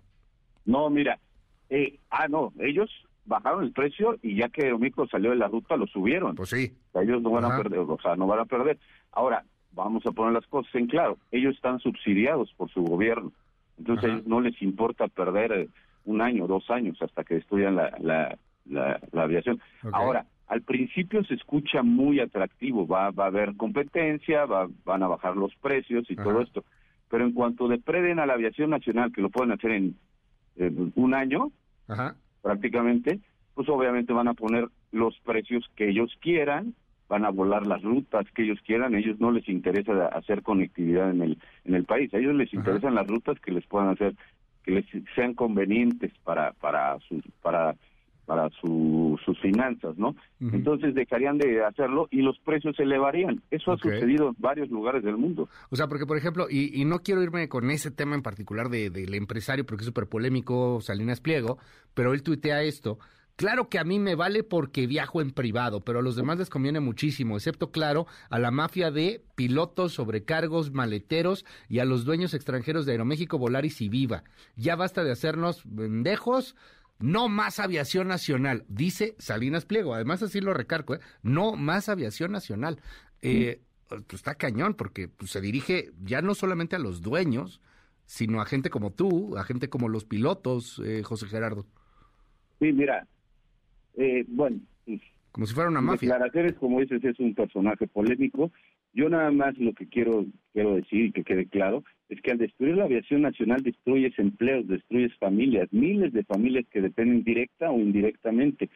No, 0.65 0.89
mira, 0.89 1.19
eh, 1.69 1.99
ah, 2.09 2.27
no, 2.27 2.53
ellos 2.59 2.89
bajaron 3.25 3.63
el 3.63 3.71
precio 3.71 4.17
y 4.21 4.35
ya 4.35 4.49
que 4.49 4.63
Aeroméxico 4.63 5.07
salió 5.07 5.31
de 5.31 5.37
la 5.37 5.47
ruta 5.47 5.77
lo 5.77 5.87
subieron. 5.87 6.35
Pues 6.35 6.49
sí. 6.49 6.73
Ellos 6.93 7.21
no 7.21 7.31
van 7.31 7.45
Ajá. 7.45 7.55
a 7.55 7.57
perder, 7.63 7.79
o 7.79 7.97
sea, 8.01 8.15
no 8.15 8.27
van 8.27 8.39
a 8.39 8.45
perder. 8.45 8.77
Ahora, 9.11 9.43
vamos 9.71 10.05
a 10.05 10.11
poner 10.11 10.33
las 10.33 10.45
cosas 10.47 10.73
en 10.75 10.87
claro. 10.87 11.17
Ellos 11.31 11.55
están 11.55 11.79
subsidiados 11.79 12.53
por 12.53 12.69
su 12.69 12.83
gobierno. 12.83 13.31
Entonces, 13.77 14.11
Ajá. 14.11 14.21
no 14.25 14.41
les 14.41 14.61
importa 14.61 15.07
perder 15.07 15.51
eh, 15.51 15.69
un 16.05 16.21
año, 16.21 16.47
dos 16.47 16.69
años 16.69 17.01
hasta 17.01 17.23
que 17.23 17.37
estudian 17.37 17.75
la, 17.75 17.95
la, 17.99 18.37
la, 18.65 18.99
la 19.11 19.23
aviación. 19.23 19.59
Ahora, 19.91 20.25
al 20.47 20.61
principio 20.61 21.23
se 21.23 21.33
escucha 21.33 21.81
muy 21.81 22.19
atractivo, 22.19 22.85
va, 22.85 23.09
va 23.11 23.25
a 23.25 23.27
haber 23.27 23.55
competencia, 23.55 24.45
va, 24.45 24.67
van 24.85 25.01
a 25.01 25.07
bajar 25.07 25.35
los 25.35 25.55
precios 25.55 26.05
y 26.09 26.13
Ajá. 26.13 26.23
todo 26.23 26.41
esto. 26.41 26.63
Pero 27.09 27.25
en 27.25 27.31
cuanto 27.31 27.67
depreden 27.67 28.19
a 28.19 28.25
la 28.25 28.33
aviación 28.33 28.69
nacional, 28.69 29.11
que 29.11 29.21
lo 29.21 29.29
pueden 29.29 29.51
hacer 29.51 29.71
en, 29.71 29.95
en 30.57 30.93
un 30.95 31.13
año, 31.13 31.51
Ajá. 31.87 32.15
prácticamente, 32.41 33.19
pues 33.53 33.69
obviamente 33.69 34.13
van 34.13 34.27
a 34.27 34.33
poner 34.33 34.67
los 34.91 35.17
precios 35.19 35.69
que 35.75 35.89
ellos 35.89 36.15
quieran, 36.21 36.75
van 37.09 37.25
a 37.25 37.29
volar 37.29 37.65
las 37.67 37.81
rutas 37.81 38.25
que 38.33 38.43
ellos 38.43 38.59
quieran, 38.65 38.95
a 38.95 38.99
ellos 38.99 39.19
no 39.19 39.31
les 39.31 39.47
interesa 39.49 40.07
hacer 40.07 40.41
conectividad 40.41 41.09
en 41.09 41.21
el 41.21 41.37
en 41.65 41.75
el 41.75 41.85
país, 41.85 42.13
a 42.13 42.17
ellos 42.17 42.35
les 42.35 42.49
Ajá. 42.49 42.57
interesan 42.57 42.95
las 42.95 43.07
rutas 43.07 43.39
que 43.39 43.51
les 43.51 43.65
puedan 43.67 43.89
hacer 43.89 44.15
que 44.63 44.71
les 44.71 44.85
sean 45.15 45.33
convenientes 45.33 46.11
para 46.23 46.53
para 46.53 46.97
para 47.41 47.75
para 48.25 48.49
su- 48.61 49.19
sus 49.25 49.39
finanzas, 49.41 49.97
¿no? 49.97 50.15
Entonces 50.39 50.95
dejarían 50.95 51.37
de 51.37 51.63
hacerlo 51.63 52.07
y 52.11 52.21
los 52.21 52.37
precios 52.39 52.75
se 52.75 52.83
elevarían. 52.83 53.41
Eso 53.51 53.71
ha 53.71 53.77
sucedido 53.77 54.29
en 54.29 54.35
varios 54.37 54.69
lugares 54.69 55.03
del 55.03 55.17
mundo. 55.17 55.49
O 55.69 55.75
sea, 55.75 55.87
porque 55.87 56.05
por 56.05 56.17
ejemplo, 56.17 56.47
y, 56.49 56.79
y 56.79 56.85
no 56.85 56.99
quiero 56.99 57.21
irme 57.21 57.49
con 57.49 57.69
ese 57.71 57.91
tema 57.91 58.15
en 58.15 58.21
particular 58.21 58.69
de- 58.69 58.89
del 58.89 59.13
empresario, 59.13 59.65
porque 59.65 59.81
es 59.81 59.87
súper 59.87 60.07
polémico, 60.07 60.79
Salinas 60.81 61.19
Pliego, 61.21 61.57
pero 61.93 62.13
él 62.13 62.23
tuitea 62.23 62.63
esto. 62.63 62.97
Claro 63.35 63.67
que 63.67 63.79
a 63.79 63.83
mí 63.83 63.97
me 63.97 64.13
vale 64.13 64.43
porque 64.43 64.85
viajo 64.85 65.19
en 65.19 65.31
privado, 65.31 65.81
pero 65.81 65.99
a 65.99 66.01
los 66.03 66.15
demás 66.15 66.37
les 66.37 66.51
conviene 66.51 66.79
muchísimo, 66.79 67.35
excepto, 67.35 67.71
claro, 67.71 68.05
a 68.29 68.37
la 68.37 68.51
mafia 68.51 68.91
de 68.91 69.23
pilotos, 69.35 69.93
sobrecargos, 69.93 70.71
maleteros 70.71 71.43
y 71.67 71.79
a 71.79 71.85
los 71.85 72.05
dueños 72.05 72.35
extranjeros 72.35 72.85
de 72.85 72.91
Aeroméxico, 72.91 73.39
Volaris 73.39 73.81
y 73.81 73.89
Viva. 73.89 74.23
Ya 74.55 74.75
basta 74.75 75.03
de 75.03 75.11
hacernos 75.11 75.63
pendejos. 75.63 76.55
No 76.99 77.27
más 77.27 77.59
aviación 77.59 78.07
nacional, 78.07 78.63
dice 78.67 79.15
Salinas 79.17 79.65
Pliego. 79.65 79.93
Además, 79.93 80.23
así 80.23 80.39
lo 80.39 80.53
recargo, 80.53 80.95
¿eh? 80.95 80.99
No 81.21 81.55
más 81.55 81.89
aviación 81.89 82.31
nacional. 82.31 82.79
Eh, 83.21 83.61
pues 83.89 84.13
está 84.13 84.35
cañón, 84.35 84.73
porque 84.73 85.07
pues, 85.07 85.31
se 85.31 85.41
dirige 85.41 85.91
ya 86.03 86.21
no 86.21 86.33
solamente 86.35 86.75
a 86.75 86.79
los 86.79 87.01
dueños, 87.01 87.61
sino 88.05 88.41
a 88.41 88.45
gente 88.45 88.69
como 88.69 88.91
tú, 88.91 89.37
a 89.37 89.43
gente 89.43 89.69
como 89.69 89.89
los 89.89 90.05
pilotos, 90.05 90.81
eh, 90.85 91.03
José 91.03 91.27
Gerardo. 91.27 91.65
Sí, 92.59 92.71
mira, 92.71 93.05
eh, 93.95 94.23
bueno, 94.27 94.59
pues, 94.85 95.01
Como 95.31 95.45
si 95.47 95.53
fuera 95.53 95.69
una 95.69 95.81
mafia. 95.81 96.09
declaraciones, 96.13 96.53
como 96.55 96.79
dices, 96.79 97.03
es 97.03 97.19
un 97.19 97.33
personaje 97.35 97.87
polémico 97.87 98.51
Yo 98.93 99.09
nada 99.09 99.31
más 99.31 99.57
lo 99.57 99.73
que 99.73 99.87
quiero 99.87 100.25
quiero 100.53 100.75
decir 100.75 101.05
y 101.05 101.11
que 101.11 101.23
quede 101.23 101.47
claro 101.47 101.83
es 102.09 102.21
que 102.21 102.31
al 102.31 102.37
destruir 102.37 102.77
la 102.77 102.83
aviación 102.83 103.23
nacional 103.23 103.63
destruyes 103.63 104.17
empleos, 104.19 104.67
destruyes 104.67 105.13
familias, 105.17 105.67
miles 105.71 106.13
de 106.13 106.23
familias 106.23 106.65
que 106.69 106.81
dependen 106.81 107.23
directa 107.23 107.71
o 107.71 107.79
indirectamente. 107.79 108.69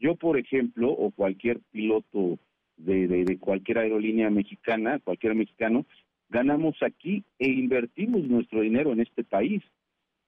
Yo, 0.00 0.16
por 0.16 0.38
ejemplo, 0.38 0.90
o 0.90 1.12
cualquier 1.12 1.60
piloto 1.70 2.38
de, 2.76 3.06
de, 3.06 3.38
cualquier 3.38 3.78
aerolínea 3.78 4.30
mexicana, 4.30 4.98
cualquier 4.98 5.34
mexicano, 5.34 5.86
ganamos 6.30 6.76
aquí 6.82 7.22
e 7.38 7.48
invertimos 7.48 8.22
nuestro 8.22 8.62
dinero 8.62 8.92
en 8.92 9.00
este 9.00 9.22
país, 9.22 9.62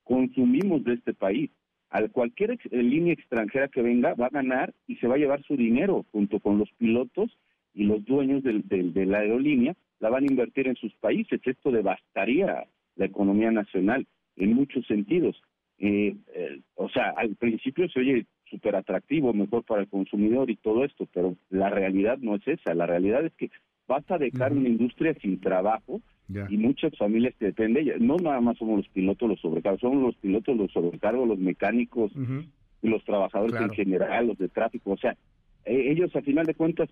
consumimos 0.04 0.84
de 0.84 0.94
este 0.94 1.14
país. 1.14 1.50
Al 1.88 2.11
cualquier 2.11 2.52
eh, 2.52 2.82
línea 2.82 3.14
extranjera 3.14 3.68
que 3.68 3.82
venga 3.82 4.14
va 4.14 4.26
a 4.26 4.30
ganar 4.30 4.72
y 4.87 4.96
se 4.96 5.08
va 5.08 5.16
a 5.16 5.18
llevar 5.18 5.42
su 5.42 5.56
dinero 5.56 6.06
junto 6.12 6.38
con 6.38 6.58
los 6.58 6.70
pilotos 6.72 7.37
y 7.74 7.84
los 7.84 8.04
dueños 8.04 8.42
del, 8.42 8.62
de 8.68 9.06
la 9.06 9.18
aerolínea 9.18 9.74
la 10.00 10.10
van 10.10 10.24
a 10.24 10.26
invertir 10.26 10.68
en 10.68 10.76
sus 10.76 10.92
países. 10.94 11.40
Esto 11.44 11.70
devastaría 11.70 12.66
la 12.96 13.04
economía 13.04 13.50
nacional 13.50 14.06
en 14.36 14.54
muchos 14.54 14.86
sentidos. 14.86 15.40
Eh, 15.78 16.16
eh, 16.34 16.60
o 16.74 16.88
sea, 16.88 17.14
al 17.16 17.34
principio 17.36 17.88
se 17.88 18.00
oye 18.00 18.26
súper 18.50 18.76
atractivo, 18.76 19.32
mejor 19.32 19.64
para 19.64 19.82
el 19.82 19.88
consumidor 19.88 20.50
y 20.50 20.56
todo 20.56 20.84
esto, 20.84 21.08
pero 21.12 21.36
la 21.50 21.70
realidad 21.70 22.18
no 22.18 22.34
es 22.34 22.46
esa. 22.46 22.74
La 22.74 22.86
realidad 22.86 23.24
es 23.24 23.32
que 23.34 23.50
vas 23.88 24.08
a 24.10 24.18
dejar 24.18 24.52
una 24.52 24.68
industria 24.68 25.14
sin 25.20 25.40
trabajo 25.40 26.00
y 26.48 26.56
muchas 26.56 26.96
familias 26.96 27.34
que 27.38 27.46
dependen 27.46 27.74
de 27.74 27.80
ella. 27.80 27.94
No 27.98 28.16
nada 28.16 28.40
más 28.40 28.58
somos 28.58 28.78
los 28.78 28.88
pilotos 28.88 29.28
los 29.28 29.40
sobrecargos, 29.40 29.80
somos 29.80 30.02
los 30.02 30.16
pilotos 30.16 30.56
los 30.56 30.70
sobrecargos, 30.72 31.28
los 31.28 31.38
mecánicos 31.38 32.12
y 32.82 32.88
los 32.88 33.04
trabajadores 33.04 33.60
en 33.60 33.70
general, 33.70 34.28
los 34.28 34.38
de 34.38 34.48
tráfico. 34.48 34.92
O 34.92 34.96
sea, 34.96 35.16
e, 35.64 35.90
ellos 35.90 36.14
a 36.16 36.22
final 36.22 36.46
de 36.46 36.54
cuentas 36.54 36.88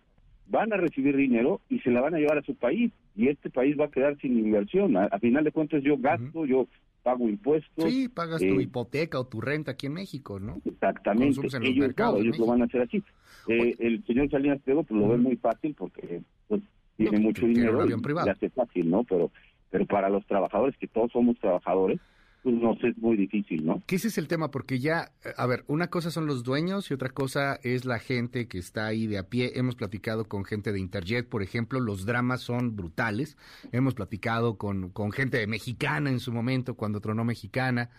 van 0.51 0.73
a 0.73 0.77
recibir 0.77 1.17
dinero 1.17 1.61
y 1.69 1.79
se 1.81 1.91
la 1.91 2.01
van 2.01 2.15
a 2.15 2.19
llevar 2.19 2.39
a 2.39 2.43
su 2.43 2.55
país 2.55 2.93
y 3.17 3.29
este 3.29 3.51
país 3.51 3.77
va 3.79 3.87
a 3.87 3.91
quedar 3.91 4.19
sin 4.19 4.39
inversión. 4.39 4.97
A, 4.97 5.19
final 5.19 5.45
de 5.45 5.53
cuentas 5.53 5.83
yo 5.83 5.97
gasto, 5.97 6.45
yo 6.45 6.67
pago 7.03 7.29
impuestos. 7.29 7.91
Sí, 7.91 8.09
pagas 8.09 8.41
tu 8.41 8.61
eh, 8.61 8.63
hipoteca 8.63 9.19
o 9.19 9.27
tu 9.27 9.41
renta 9.41 9.73
aquí 9.73 9.87
en 9.87 9.95
México, 9.95 10.39
¿no? 10.39 10.61
Exactamente. 10.65 11.41
Ellos, 11.41 11.55
ellos 11.55 12.39
lo 12.39 12.47
van 12.47 12.63
a 12.63 12.65
hacer 12.65 12.83
así. 12.83 13.03
Eh, 13.49 13.77
el 13.79 14.05
señor 14.07 14.29
Salinas 14.31 14.61
Pliego 14.63 14.83
pues, 14.83 15.01
lo 15.01 15.09
ve 15.09 15.17
muy 15.17 15.37
fácil 15.37 15.75
porque 15.75 16.21
pues 16.49 16.61
tiene 16.97 17.19
mucho 17.21 17.47
dinero 17.47 17.87
y 17.87 17.89
le 17.89 18.31
hace 18.31 18.51
fácil, 18.51 18.91
¿no? 18.91 19.05
Pero 19.05 19.31
pero 19.71 19.87
para 19.87 20.09
los 20.11 20.27
trabajadores, 20.27 20.77
que 20.77 20.89
todos 20.89 21.13
somos 21.13 21.39
trabajadores, 21.39 22.01
no 22.45 22.75
sé, 22.77 22.89
es 22.89 22.99
muy 22.99 23.17
difícil, 23.17 23.65
¿no? 23.65 23.83
Que 23.87 23.97
ese 23.97 24.09
es 24.09 24.19
el 24.19 24.29
tema, 24.29 24.51
porque 24.51 24.79
ya, 24.79 25.13
a 25.37 25.47
ver, 25.47 25.65
una 25.67 25.89
cosa 25.89 26.11
son 26.11 26.27
los 26.27 26.43
dueños 26.43 26.91
y 26.91 26.95
otra 26.95 27.11
cosa 27.11 27.59
es 27.63 27.85
la 27.85 27.99
gente 27.99 28.49
que 28.49 28.59
está 28.59 28.87
ahí 28.87 29.07
de 29.07 29.19
a 29.19 29.29
pie. 29.29 29.53
Hemos 29.57 29.77
platicado 29.77 30.27
con 30.27 30.45
gente 30.45 30.73
de 30.73 30.81
Interjet, 30.81 31.29
por 31.29 31.43
ejemplo, 31.43 31.81
los 31.81 32.07
dramas 32.07 32.41
son 32.41 32.77
brutales. 32.77 33.37
Hemos 33.73 33.95
platicado 33.95 34.57
con, 34.57 34.91
con 34.91 35.13
gente 35.13 35.47
mexicana 35.47 36.11
en 36.11 36.21
su 36.21 36.33
momento, 36.33 36.75
cuando 36.75 37.01
tronó 37.01 37.25
mexicana. 37.25 37.91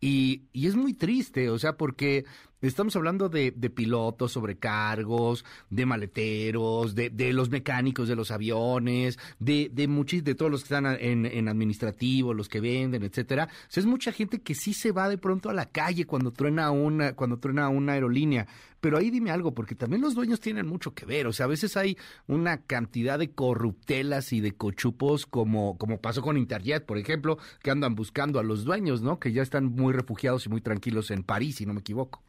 Y, 0.00 0.42
y, 0.52 0.66
es 0.66 0.76
muy 0.76 0.92
triste, 0.92 1.48
o 1.48 1.58
sea, 1.58 1.78
porque 1.78 2.26
estamos 2.62 2.96
hablando 2.96 3.28
de, 3.28 3.52
de 3.52 3.70
pilotos, 3.70 4.32
sobrecargos, 4.32 5.44
de 5.70 5.86
maleteros, 5.86 6.94
de, 6.94 7.10
de, 7.10 7.32
los 7.32 7.50
mecánicos 7.50 8.08
de 8.08 8.16
los 8.16 8.30
aviones, 8.30 9.18
de, 9.38 9.70
muchos, 9.88 10.24
de 10.24 10.34
todos 10.34 10.50
los 10.50 10.62
que 10.62 10.74
están 10.74 10.86
en, 11.00 11.26
en 11.26 11.48
administrativo, 11.48 12.34
los 12.34 12.48
que 12.48 12.60
venden, 12.60 13.02
etcétera. 13.02 13.48
O 13.50 13.70
sea, 13.70 13.80
es 13.80 13.86
mucha 13.86 14.12
gente 14.12 14.40
que 14.40 14.54
sí 14.54 14.72
se 14.72 14.92
va 14.92 15.08
de 15.08 15.18
pronto 15.18 15.50
a 15.50 15.54
la 15.54 15.66
calle 15.66 16.06
cuando 16.06 16.32
truena 16.32 16.70
una, 16.70 17.14
cuando 17.14 17.38
truena 17.38 17.68
una 17.68 17.92
aerolínea. 17.92 18.46
Pero 18.80 18.98
ahí 18.98 19.10
dime 19.10 19.30
algo, 19.30 19.52
porque 19.52 19.74
también 19.74 20.02
los 20.02 20.14
dueños 20.14 20.40
tienen 20.40 20.66
mucho 20.66 20.94
que 20.94 21.06
ver. 21.06 21.26
O 21.26 21.32
sea, 21.32 21.46
a 21.46 21.48
veces 21.48 21.76
hay 21.76 21.96
una 22.26 22.58
cantidad 22.58 23.18
de 23.18 23.30
corruptelas 23.30 24.32
y 24.32 24.40
de 24.40 24.52
cochupos, 24.52 25.26
como, 25.26 25.76
como 25.78 26.00
pasó 26.00 26.22
con 26.22 26.36
Interjet, 26.36 26.84
por 26.84 26.98
ejemplo, 26.98 27.38
que 27.62 27.70
andan 27.70 27.94
buscando 27.94 28.38
a 28.38 28.42
los 28.44 28.64
dueños, 28.64 29.02
¿no? 29.02 29.18
Que 29.18 29.32
ya 29.32 29.42
están 29.42 29.64
muy 29.66 29.92
refugiados 29.92 30.46
y 30.46 30.50
muy 30.50 30.60
tranquilos 30.60 31.10
en 31.10 31.22
París, 31.22 31.56
si 31.56 31.66
no 31.66 31.74
me 31.74 31.80
equivoco. 31.80 32.22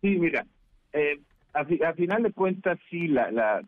Sí, 0.00 0.18
mira, 0.18 0.46
eh, 0.92 1.18
a, 1.52 1.64
final 1.94 2.22
de 2.22 2.32
cuentas, 2.32 2.78
sí, 2.90 3.08
la, 3.08 3.30
la, 3.30 3.62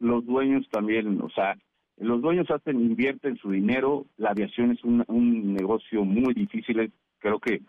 los 0.00 0.24
dueños 0.24 0.68
también, 0.70 1.20
o 1.20 1.28
sea, 1.30 1.56
los 1.98 2.20
dueños 2.22 2.50
hacen, 2.50 2.80
invierten 2.80 3.36
su 3.36 3.50
dinero, 3.50 4.06
la 4.16 4.30
aviación 4.30 4.72
es 4.72 4.82
un, 4.82 5.04
un 5.08 5.54
negocio 5.54 6.04
muy 6.04 6.34
difícil, 6.34 6.92
creo 7.18 7.38
que 7.38 7.60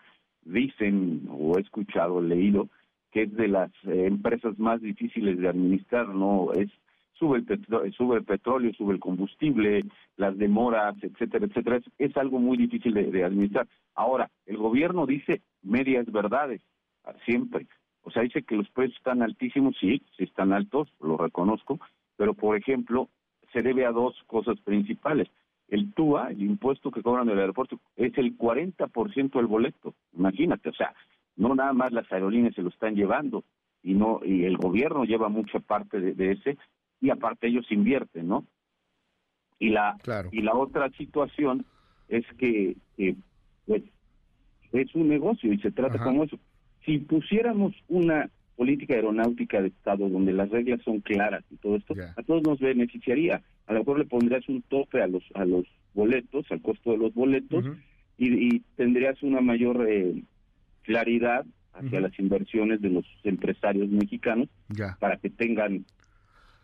dicen, 0.42 1.28
o 1.30 1.58
he 1.58 1.60
escuchado, 1.60 2.20
leído, 2.20 2.68
que 3.12 3.22
es 3.22 3.34
de 3.34 3.48
las 3.48 3.70
eh, 3.84 4.06
empresas 4.06 4.58
más 4.58 4.80
difíciles 4.80 5.38
de 5.38 5.48
administrar, 5.48 6.08
¿no? 6.08 6.52
Es 6.52 6.70
sube 7.18 7.38
el, 7.38 7.92
sube 7.94 8.16
el 8.16 8.24
petróleo, 8.24 8.72
sube 8.74 8.94
el 8.94 9.00
combustible, 9.00 9.84
las 10.16 10.36
demoras, 10.36 10.94
etcétera, 11.02 11.46
etcétera. 11.46 11.80
Es, 11.98 12.16
algo 12.16 12.38
muy 12.38 12.56
difícil 12.56 12.94
de, 12.94 13.24
administrar. 13.24 13.66
Ahora, 13.94 14.30
el 14.46 14.56
gobierno 14.56 15.06
dice 15.06 15.42
medias 15.62 16.10
verdades, 16.10 16.60
siempre. 17.24 17.66
O 18.06 18.10
sea, 18.12 18.22
dice 18.22 18.44
que 18.44 18.54
los 18.54 18.68
precios 18.70 18.96
están 18.98 19.20
altísimos, 19.20 19.76
sí, 19.80 20.00
sí 20.16 20.22
están 20.22 20.52
altos, 20.52 20.88
lo 21.00 21.16
reconozco, 21.16 21.80
pero 22.16 22.34
por 22.34 22.56
ejemplo, 22.56 23.08
se 23.52 23.62
debe 23.62 23.84
a 23.84 23.90
dos 23.90 24.14
cosas 24.28 24.60
principales. 24.60 25.28
El 25.66 25.92
TUA, 25.92 26.30
el 26.30 26.40
impuesto 26.42 26.92
que 26.92 27.02
cobran 27.02 27.26
del 27.26 27.40
aeropuerto, 27.40 27.80
es 27.96 28.16
el 28.16 28.38
40% 28.38 29.32
del 29.32 29.46
boleto. 29.46 29.92
Imagínate, 30.16 30.68
o 30.68 30.72
sea, 30.72 30.94
no 31.34 31.52
nada 31.56 31.72
más 31.72 31.90
las 31.90 32.10
aerolíneas 32.12 32.54
se 32.54 32.62
lo 32.62 32.68
están 32.68 32.94
llevando 32.94 33.42
y 33.82 33.94
no 33.94 34.20
y 34.24 34.44
el 34.44 34.56
gobierno 34.56 35.04
lleva 35.04 35.28
mucha 35.28 35.58
parte 35.58 35.98
de, 35.98 36.30
ese 36.30 36.58
y 37.00 37.10
aparte 37.10 37.48
ellos 37.48 37.66
invierten, 37.72 38.28
¿no? 38.28 38.46
Y 39.58 39.70
la 39.70 39.96
y 40.30 40.42
la 40.42 40.54
otra 40.54 40.90
situación 40.90 41.66
es 42.08 42.24
que 42.38 42.76
pues, 43.66 43.82
es 44.70 44.94
un 44.94 45.08
negocio 45.08 45.52
y 45.52 45.58
se 45.58 45.72
trata 45.72 45.98
como 45.98 46.22
eso. 46.22 46.38
Si 46.86 46.98
pusiéramos 46.98 47.74
una 47.88 48.30
política 48.56 48.94
aeronáutica 48.94 49.60
de 49.60 49.68
Estado 49.68 50.08
donde 50.08 50.32
las 50.32 50.48
reglas 50.48 50.80
son 50.82 51.00
claras 51.00 51.44
y 51.50 51.56
todo 51.56 51.76
esto, 51.76 51.94
a 52.16 52.22
todos 52.22 52.42
nos 52.42 52.58
beneficiaría. 52.58 53.42
A 53.66 53.72
lo 53.74 53.80
mejor 53.80 53.98
le 53.98 54.06
pondrías 54.06 54.48
un 54.48 54.62
tope 54.62 55.02
a 55.02 55.06
los 55.06 55.22
a 55.34 55.44
los 55.44 55.66
boletos, 55.94 56.46
al 56.50 56.62
costo 56.62 56.92
de 56.92 56.98
los 56.98 57.14
boletos 57.14 57.64
y, 58.18 58.56
y, 58.56 58.60
tendrías 58.76 59.22
una 59.22 59.40
mayor 59.40 59.86
eh, 59.88 60.22
claridad 60.82 61.44
hacia 61.74 62.00
las 62.00 62.18
inversiones 62.18 62.80
de 62.80 62.88
los 62.88 63.04
empresarios 63.24 63.88
mexicanos 63.90 64.48
para 64.98 65.18
que 65.18 65.28
tengan 65.28 65.84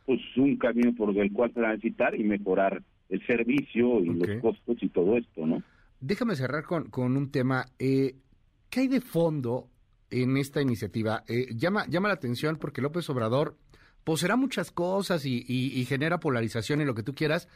pues 0.07 0.21
un 0.37 0.57
camino 0.57 0.95
por 0.95 1.17
el 1.17 1.31
cual 1.33 1.52
transitar 1.52 2.19
y 2.19 2.25
mejorar 2.25 2.83
el 3.11 3.26
servicio 3.26 4.00
y 4.00 4.07
los 4.07 4.41
costos 4.41 4.76
y 4.81 4.88
todo 4.88 5.19
esto, 5.19 5.47
¿no? 5.47 5.62
Déjame 6.00 6.35
cerrar 6.35 6.64
con, 6.64 6.88
con 6.88 7.17
un 7.17 7.31
tema. 7.31 7.67
Eh, 7.79 8.14
¿Qué 8.71 8.81
hay 8.81 8.88
de 8.88 9.02
fondo 9.02 9.69
en 10.12 10.37
esta 10.37 10.62
iniciativa? 10.62 11.25
Eh, 11.26 11.49
llama, 11.57 11.87
llama 11.88 12.09
la 12.09 12.14
atención 12.14 12.57
porque 12.57 12.81
López 12.81 13.09
Obrador 13.11 13.57
posera 14.04 14.37
muchas 14.37 14.71
cosas 14.71 15.25
y, 15.25 15.45
y 15.49 15.85
genera 15.85 16.21
polarización 16.21 16.81
y 16.81 16.85
lo 16.85 16.95
que 16.95 17.02
tú 17.02 17.14
quieras, 17.14 17.49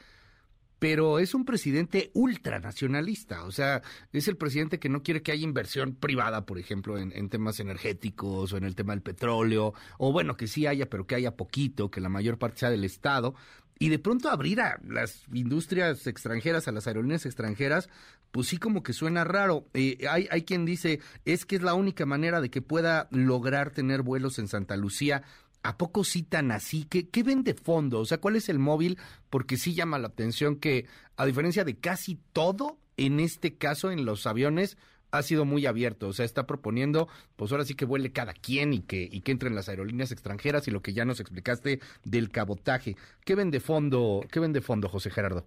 pero 0.78 1.18
es 1.18 1.34
un 1.34 1.44
presidente 1.44 2.10
ultranacionalista, 2.14 3.44
o 3.44 3.52
sea, 3.52 3.82
es 4.12 4.28
el 4.28 4.36
presidente 4.36 4.78
que 4.78 4.88
no 4.88 5.02
quiere 5.02 5.22
que 5.22 5.32
haya 5.32 5.44
inversión 5.44 5.94
privada, 5.94 6.44
por 6.44 6.58
ejemplo, 6.58 6.98
en, 6.98 7.28
temas 7.30 7.60
energéticos 7.60 8.52
o 8.52 8.56
en 8.56 8.64
el 8.64 8.74
tema 8.74 8.92
del 8.92 9.02
petróleo, 9.02 9.72
o 9.98 10.12
bueno, 10.12 10.36
que 10.36 10.46
sí 10.46 10.66
haya, 10.66 10.88
pero 10.90 11.06
que 11.06 11.14
haya 11.14 11.36
poquito, 11.36 11.90
que 11.90 12.00
la 12.00 12.08
mayor 12.08 12.38
parte 12.38 12.60
sea 12.60 12.70
del 12.70 12.84
Estado, 12.84 13.34
y 13.78 13.88
de 13.88 13.98
pronto 13.98 14.28
abrir 14.28 14.60
a 14.60 14.78
las 14.86 15.24
industrias 15.32 16.06
extranjeras, 16.06 16.68
a 16.68 16.72
las 16.72 16.86
aerolíneas 16.86 17.26
extranjeras, 17.26 17.88
pues 18.30 18.48
sí 18.48 18.58
como 18.58 18.82
que 18.82 18.92
suena 18.92 19.24
raro. 19.24 19.66
Eh, 19.74 20.06
hay, 20.10 20.28
hay 20.30 20.42
quien 20.42 20.64
dice, 20.64 21.00
es 21.24 21.44
que 21.44 21.56
es 21.56 21.62
la 21.62 21.74
única 21.74 22.06
manera 22.06 22.40
de 22.40 22.50
que 22.50 22.62
pueda 22.62 23.08
lograr 23.10 23.70
tener 23.70 24.02
vuelos 24.02 24.38
en 24.38 24.48
Santa 24.48 24.76
Lucía 24.76 25.22
¿A 25.66 25.76
poco 25.76 26.04
sí 26.04 26.22
tan 26.22 26.52
así? 26.52 26.86
¿Qué, 26.88 27.08
¿Qué 27.08 27.24
ven 27.24 27.42
de 27.42 27.54
fondo? 27.54 27.98
O 27.98 28.04
sea, 28.04 28.18
¿cuál 28.18 28.36
es 28.36 28.48
el 28.48 28.60
móvil? 28.60 28.98
Porque 29.30 29.56
sí 29.56 29.74
llama 29.74 29.98
la 29.98 30.06
atención 30.06 30.60
que, 30.60 30.86
a 31.16 31.26
diferencia 31.26 31.64
de 31.64 31.76
casi 31.76 32.20
todo, 32.32 32.78
en 32.96 33.18
este 33.18 33.56
caso, 33.56 33.90
en 33.90 34.04
los 34.04 34.28
aviones, 34.28 34.78
ha 35.10 35.22
sido 35.22 35.44
muy 35.44 35.66
abierto. 35.66 36.06
O 36.06 36.12
sea, 36.12 36.24
está 36.24 36.46
proponiendo, 36.46 37.08
pues 37.34 37.50
ahora 37.50 37.64
sí 37.64 37.74
que 37.74 37.84
vuele 37.84 38.12
cada 38.12 38.32
quien 38.32 38.74
y 38.74 38.82
que, 38.82 39.08
y 39.10 39.22
que 39.22 39.32
entren 39.32 39.56
las 39.56 39.68
aerolíneas 39.68 40.12
extranjeras 40.12 40.68
y 40.68 40.70
lo 40.70 40.82
que 40.82 40.92
ya 40.92 41.04
nos 41.04 41.18
explicaste 41.18 41.80
del 42.04 42.30
cabotaje. 42.30 42.94
¿Qué 43.24 43.34
ven 43.34 43.50
de 43.50 43.58
fondo, 43.58 44.20
qué 44.30 44.38
ven 44.38 44.52
de 44.52 44.60
fondo, 44.60 44.88
José 44.88 45.10
Gerardo? 45.10 45.46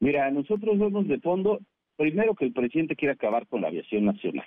Mira, 0.00 0.30
nosotros 0.30 0.78
vemos 0.78 1.06
de 1.08 1.20
fondo, 1.20 1.60
primero 1.96 2.34
que 2.34 2.44
el 2.44 2.52
presidente 2.52 2.96
quiere 2.96 3.14
acabar 3.14 3.46
con 3.46 3.62
la 3.62 3.68
aviación 3.68 4.04
nacional. 4.04 4.46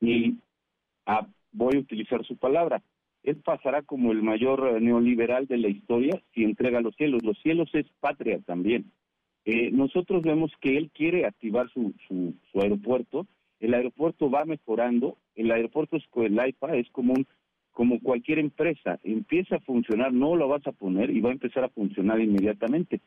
Y 0.00 0.34
ah, 1.06 1.26
voy 1.52 1.76
a 1.76 1.80
utilizar 1.80 2.24
su 2.24 2.36
palabra, 2.36 2.82
él 3.24 3.36
pasará 3.36 3.82
como 3.82 4.12
el 4.12 4.22
mayor 4.22 4.76
eh, 4.76 4.80
neoliberal 4.80 5.46
de 5.46 5.56
la 5.56 5.68
historia 5.68 6.20
si 6.34 6.44
entrega 6.44 6.82
los 6.82 6.94
cielos. 6.94 7.22
Los 7.24 7.38
cielos 7.40 7.70
es 7.72 7.86
patria 8.00 8.38
también. 8.44 8.92
Eh, 9.46 9.70
nosotros 9.72 10.22
vemos 10.22 10.52
que 10.60 10.76
él 10.76 10.90
quiere 10.92 11.26
activar 11.26 11.70
su, 11.70 11.94
su, 12.06 12.60
aeropuerto. 12.60 13.26
El 13.60 13.72
aeropuerto 13.74 14.30
va 14.30 14.44
mejorando. 14.44 15.16
El 15.34 15.50
aeropuerto 15.50 15.96
Escoelaipa 15.96 16.76
es 16.76 16.88
como 16.90 17.14
un 17.14 17.26
como 17.72 17.98
cualquier 17.98 18.38
empresa, 18.38 19.00
empieza 19.02 19.56
a 19.56 19.60
funcionar, 19.60 20.12
no 20.12 20.36
lo 20.36 20.46
vas 20.46 20.64
a 20.64 20.70
poner 20.70 21.10
y 21.10 21.20
va 21.20 21.30
a 21.30 21.32
empezar 21.32 21.64
a 21.64 21.68
funcionar 21.70 22.20
inmediatamente. 22.20 23.00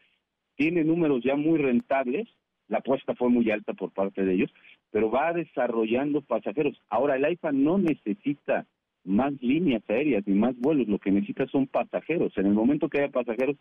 Tiene 0.57 0.83
números 0.83 1.23
ya 1.23 1.37
muy 1.37 1.57
rentables, 1.57 2.27
la 2.67 2.79
apuesta 2.79 3.15
fue 3.15 3.29
muy 3.29 3.49
alta 3.51 3.73
por 3.73 3.91
parte 3.91 4.25
de 4.25 4.33
ellos, 4.33 4.53
pero 4.91 5.09
va 5.09 5.33
desarrollando 5.33 6.21
pasajeros. 6.21 6.81
Ahora, 6.89 7.15
el 7.15 7.25
AIFA 7.25 7.51
no 7.51 7.77
necesita 7.77 8.65
más 9.03 9.33
líneas 9.41 9.83
aéreas 9.89 10.23
ni 10.27 10.35
más 10.35 10.57
vuelos, 10.57 10.87
lo 10.87 10.99
que 10.99 11.11
necesita 11.11 11.47
son 11.47 11.67
pasajeros. 11.67 12.37
En 12.37 12.45
el 12.45 12.53
momento 12.53 12.89
que 12.89 12.99
haya 12.99 13.11
pasajeros, 13.11 13.55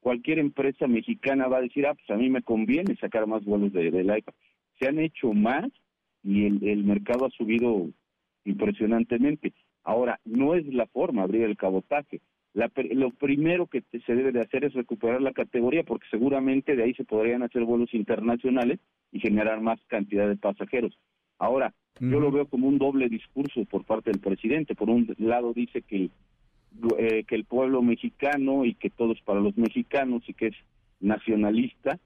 cualquier 0.00 0.40
empresa 0.40 0.86
mexicana 0.86 1.46
va 1.46 1.58
a 1.58 1.62
decir, 1.62 1.86
ah, 1.86 1.94
pues 1.94 2.10
a 2.10 2.16
mí 2.16 2.28
me 2.28 2.42
conviene 2.42 2.96
sacar 2.96 3.26
más 3.26 3.44
vuelos 3.44 3.72
de, 3.72 3.90
del 3.90 4.10
AIFA. 4.10 4.32
Se 4.78 4.88
han 4.88 4.98
hecho 4.98 5.32
más 5.32 5.66
y 6.24 6.46
el, 6.46 6.66
el 6.66 6.84
mercado 6.84 7.26
ha 7.26 7.30
subido 7.30 7.88
impresionantemente. 8.44 9.52
Ahora, 9.84 10.20
no 10.24 10.54
es 10.54 10.66
la 10.66 10.86
forma 10.86 11.22
abrir 11.22 11.42
el 11.42 11.56
cabotaje. 11.56 12.20
La, 12.58 12.68
lo 12.90 13.10
primero 13.10 13.68
que 13.68 13.84
se 14.04 14.14
debe 14.16 14.32
de 14.32 14.40
hacer 14.40 14.64
es 14.64 14.74
recuperar 14.74 15.22
la 15.22 15.30
categoría 15.30 15.84
porque 15.84 16.08
seguramente 16.10 16.74
de 16.74 16.82
ahí 16.82 16.92
se 16.94 17.04
podrían 17.04 17.44
hacer 17.44 17.62
vuelos 17.62 17.94
internacionales 17.94 18.80
y 19.12 19.20
generar 19.20 19.60
más 19.60 19.78
cantidad 19.86 20.28
de 20.28 20.34
pasajeros. 20.34 20.98
Ahora, 21.38 21.72
yo 22.00 22.18
lo 22.18 22.32
veo 22.32 22.48
como 22.48 22.66
un 22.66 22.78
doble 22.78 23.08
discurso 23.08 23.64
por 23.66 23.84
parte 23.84 24.10
del 24.10 24.18
presidente. 24.18 24.74
Por 24.74 24.90
un 24.90 25.14
lado 25.18 25.52
dice 25.52 25.82
que, 25.82 26.10
eh, 26.98 27.22
que 27.28 27.34
el 27.36 27.44
pueblo 27.44 27.80
mexicano 27.80 28.64
y 28.64 28.74
que 28.74 28.90
todo 28.90 29.12
es 29.12 29.20
para 29.20 29.38
los 29.38 29.56
mexicanos 29.56 30.24
y 30.26 30.34
que 30.34 30.48
es 30.48 30.56
nacionalista, 30.98 32.00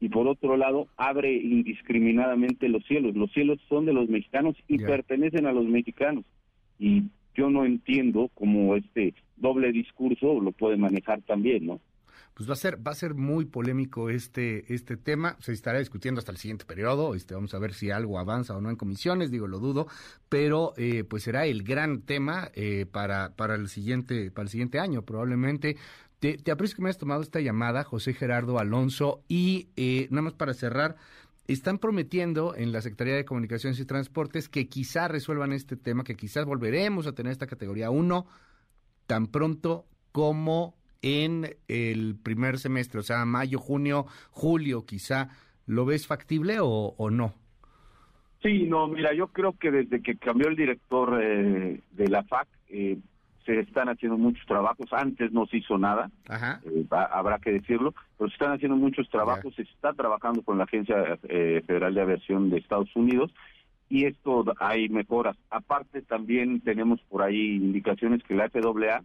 y 0.00 0.08
por 0.08 0.26
otro 0.26 0.56
lado 0.56 0.88
abre 0.96 1.32
indiscriminadamente 1.32 2.68
los 2.68 2.84
cielos. 2.86 3.14
Los 3.14 3.30
cielos 3.30 3.60
son 3.68 3.86
de 3.86 3.92
los 3.92 4.08
mexicanos 4.08 4.56
y 4.66 4.78
pertenecen 4.78 5.46
a 5.46 5.52
los 5.52 5.64
mexicanos. 5.64 6.24
Y 6.80 7.04
yo 7.34 7.50
no 7.50 7.64
entiendo 7.64 8.30
cómo 8.34 8.76
este 8.76 9.14
doble 9.36 9.72
discurso 9.72 10.40
lo 10.40 10.52
puede 10.52 10.76
manejar 10.76 11.22
también, 11.22 11.66
¿no? 11.66 11.80
Pues 12.34 12.48
va 12.48 12.54
a 12.54 12.56
ser 12.56 12.86
va 12.86 12.92
a 12.92 12.94
ser 12.94 13.14
muy 13.14 13.44
polémico 13.44 14.08
este 14.08 14.72
este 14.72 14.96
tema, 14.96 15.36
se 15.40 15.52
estará 15.52 15.80
discutiendo 15.80 16.18
hasta 16.18 16.32
el 16.32 16.38
siguiente 16.38 16.64
periodo, 16.64 17.14
este 17.14 17.34
vamos 17.34 17.52
a 17.52 17.58
ver 17.58 17.74
si 17.74 17.90
algo 17.90 18.18
avanza 18.18 18.56
o 18.56 18.60
no 18.60 18.70
en 18.70 18.76
comisiones, 18.76 19.30
digo 19.30 19.46
lo 19.46 19.58
dudo, 19.58 19.86
pero 20.30 20.72
eh, 20.78 21.04
pues 21.04 21.24
será 21.24 21.44
el 21.44 21.62
gran 21.62 22.00
tema 22.00 22.50
eh, 22.54 22.86
para 22.90 23.34
para 23.36 23.54
el 23.54 23.68
siguiente 23.68 24.30
para 24.30 24.44
el 24.44 24.48
siguiente 24.48 24.78
año 24.78 25.02
probablemente. 25.02 25.76
Te, 26.20 26.38
te 26.38 26.52
aprecio 26.52 26.76
que 26.76 26.82
me 26.82 26.88
hayas 26.88 26.98
tomado 26.98 27.20
esta 27.20 27.40
llamada, 27.40 27.82
José 27.82 28.14
Gerardo 28.14 28.60
Alonso, 28.60 29.22
y 29.26 29.66
eh, 29.74 30.06
nada 30.10 30.22
más 30.22 30.34
para 30.34 30.54
cerrar, 30.54 30.94
están 31.46 31.78
prometiendo 31.78 32.54
en 32.56 32.72
la 32.72 32.80
Secretaría 32.80 33.14
de 33.14 33.24
Comunicaciones 33.24 33.78
y 33.80 33.84
Transportes 33.84 34.48
que 34.48 34.68
quizá 34.68 35.08
resuelvan 35.08 35.52
este 35.52 35.76
tema, 35.76 36.04
que 36.04 36.16
quizás 36.16 36.44
volveremos 36.44 37.06
a 37.06 37.14
tener 37.14 37.32
esta 37.32 37.46
categoría 37.46 37.90
1 37.90 38.26
tan 39.06 39.26
pronto 39.26 39.86
como 40.12 40.74
en 41.02 41.56
el 41.68 42.16
primer 42.22 42.58
semestre, 42.58 43.00
o 43.00 43.02
sea, 43.02 43.24
mayo, 43.24 43.58
junio, 43.58 44.06
julio, 44.30 44.86
quizá. 44.86 45.30
¿Lo 45.66 45.84
ves 45.84 46.06
factible 46.06 46.58
o, 46.60 47.10
no? 47.10 47.34
Sí, 48.42 48.64
no, 48.64 48.88
mira, 48.88 49.14
yo 49.14 49.28
creo 49.28 49.56
que 49.56 49.70
desde 49.70 50.02
que 50.02 50.16
cambió 50.16 50.48
el 50.48 50.56
director 50.56 51.20
eh, 51.22 51.80
de 51.92 52.08
la 52.08 52.24
FAC, 52.24 52.48
eh, 52.68 52.98
se 53.44 53.60
están 53.60 53.88
haciendo 53.88 54.18
muchos 54.18 54.44
trabajos. 54.46 54.86
Antes 54.92 55.32
no 55.32 55.46
se 55.46 55.58
hizo 55.58 55.78
nada, 55.78 56.10
eh, 56.30 56.86
habrá 56.90 57.38
que 57.38 57.52
decirlo, 57.52 57.94
pero 58.16 58.28
se 58.28 58.34
están 58.34 58.52
haciendo 58.52 58.76
muchos 58.76 59.08
trabajos. 59.10 59.54
Se 59.54 59.62
está 59.62 59.92
trabajando 59.92 60.42
con 60.42 60.58
la 60.58 60.64
Agencia 60.64 61.18
eh, 61.24 61.62
Federal 61.66 61.94
de 61.94 62.00
Aviación 62.00 62.50
de 62.50 62.58
Estados 62.58 62.94
Unidos 62.94 63.32
y 63.92 64.06
esto 64.06 64.44
hay 64.58 64.88
mejoras. 64.88 65.36
Aparte, 65.50 66.00
también 66.00 66.60
tenemos 66.60 67.00
por 67.10 67.22
ahí 67.22 67.56
indicaciones 67.56 68.22
que 68.22 68.34
la 68.34 68.48
FAA, 68.48 69.02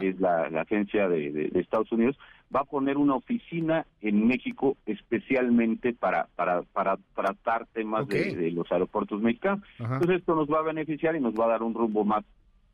que 0.00 0.08
es 0.08 0.20
la, 0.20 0.42
agencia 0.60 1.08
de, 1.08 1.50
Estados 1.54 1.90
Unidos, 1.92 2.18
va 2.54 2.60
a 2.60 2.64
poner 2.64 2.98
una 2.98 3.14
oficina 3.14 3.86
en 4.02 4.26
México 4.26 4.76
especialmente 4.84 5.94
para 5.94 6.26
para 6.36 6.62
para 6.74 6.98
tratar 7.14 7.66
temas 7.72 8.06
de, 8.08 8.50
los 8.50 8.70
aeropuertos 8.70 9.22
mexicanos. 9.22 9.64
Entonces 9.78 10.18
esto 10.18 10.34
nos 10.34 10.48
va 10.48 10.58
a 10.58 10.62
beneficiar 10.62 11.16
y 11.16 11.20
nos 11.20 11.34
va 11.34 11.46
a 11.46 11.48
dar 11.48 11.62
un 11.62 11.72
rumbo 11.72 12.04
más 12.04 12.22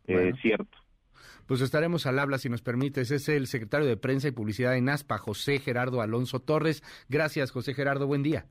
eh, 0.08 0.32
cierto. 0.42 0.76
Pues 1.46 1.60
estaremos 1.60 2.06
al 2.06 2.18
habla, 2.18 2.38
si 2.38 2.48
nos 2.48 2.62
permites. 2.62 3.10
Es 3.10 3.28
el 3.28 3.46
secretario 3.46 3.86
de 3.86 3.96
Prensa 3.96 4.28
y 4.28 4.32
Publicidad 4.32 4.76
en 4.76 4.88
ASPA, 4.88 5.18
José 5.18 5.58
Gerardo 5.58 6.00
Alonso 6.00 6.40
Torres. 6.40 6.82
Gracias, 7.08 7.50
José 7.50 7.74
Gerardo. 7.74 8.06
Buen 8.06 8.22
día. 8.22 8.46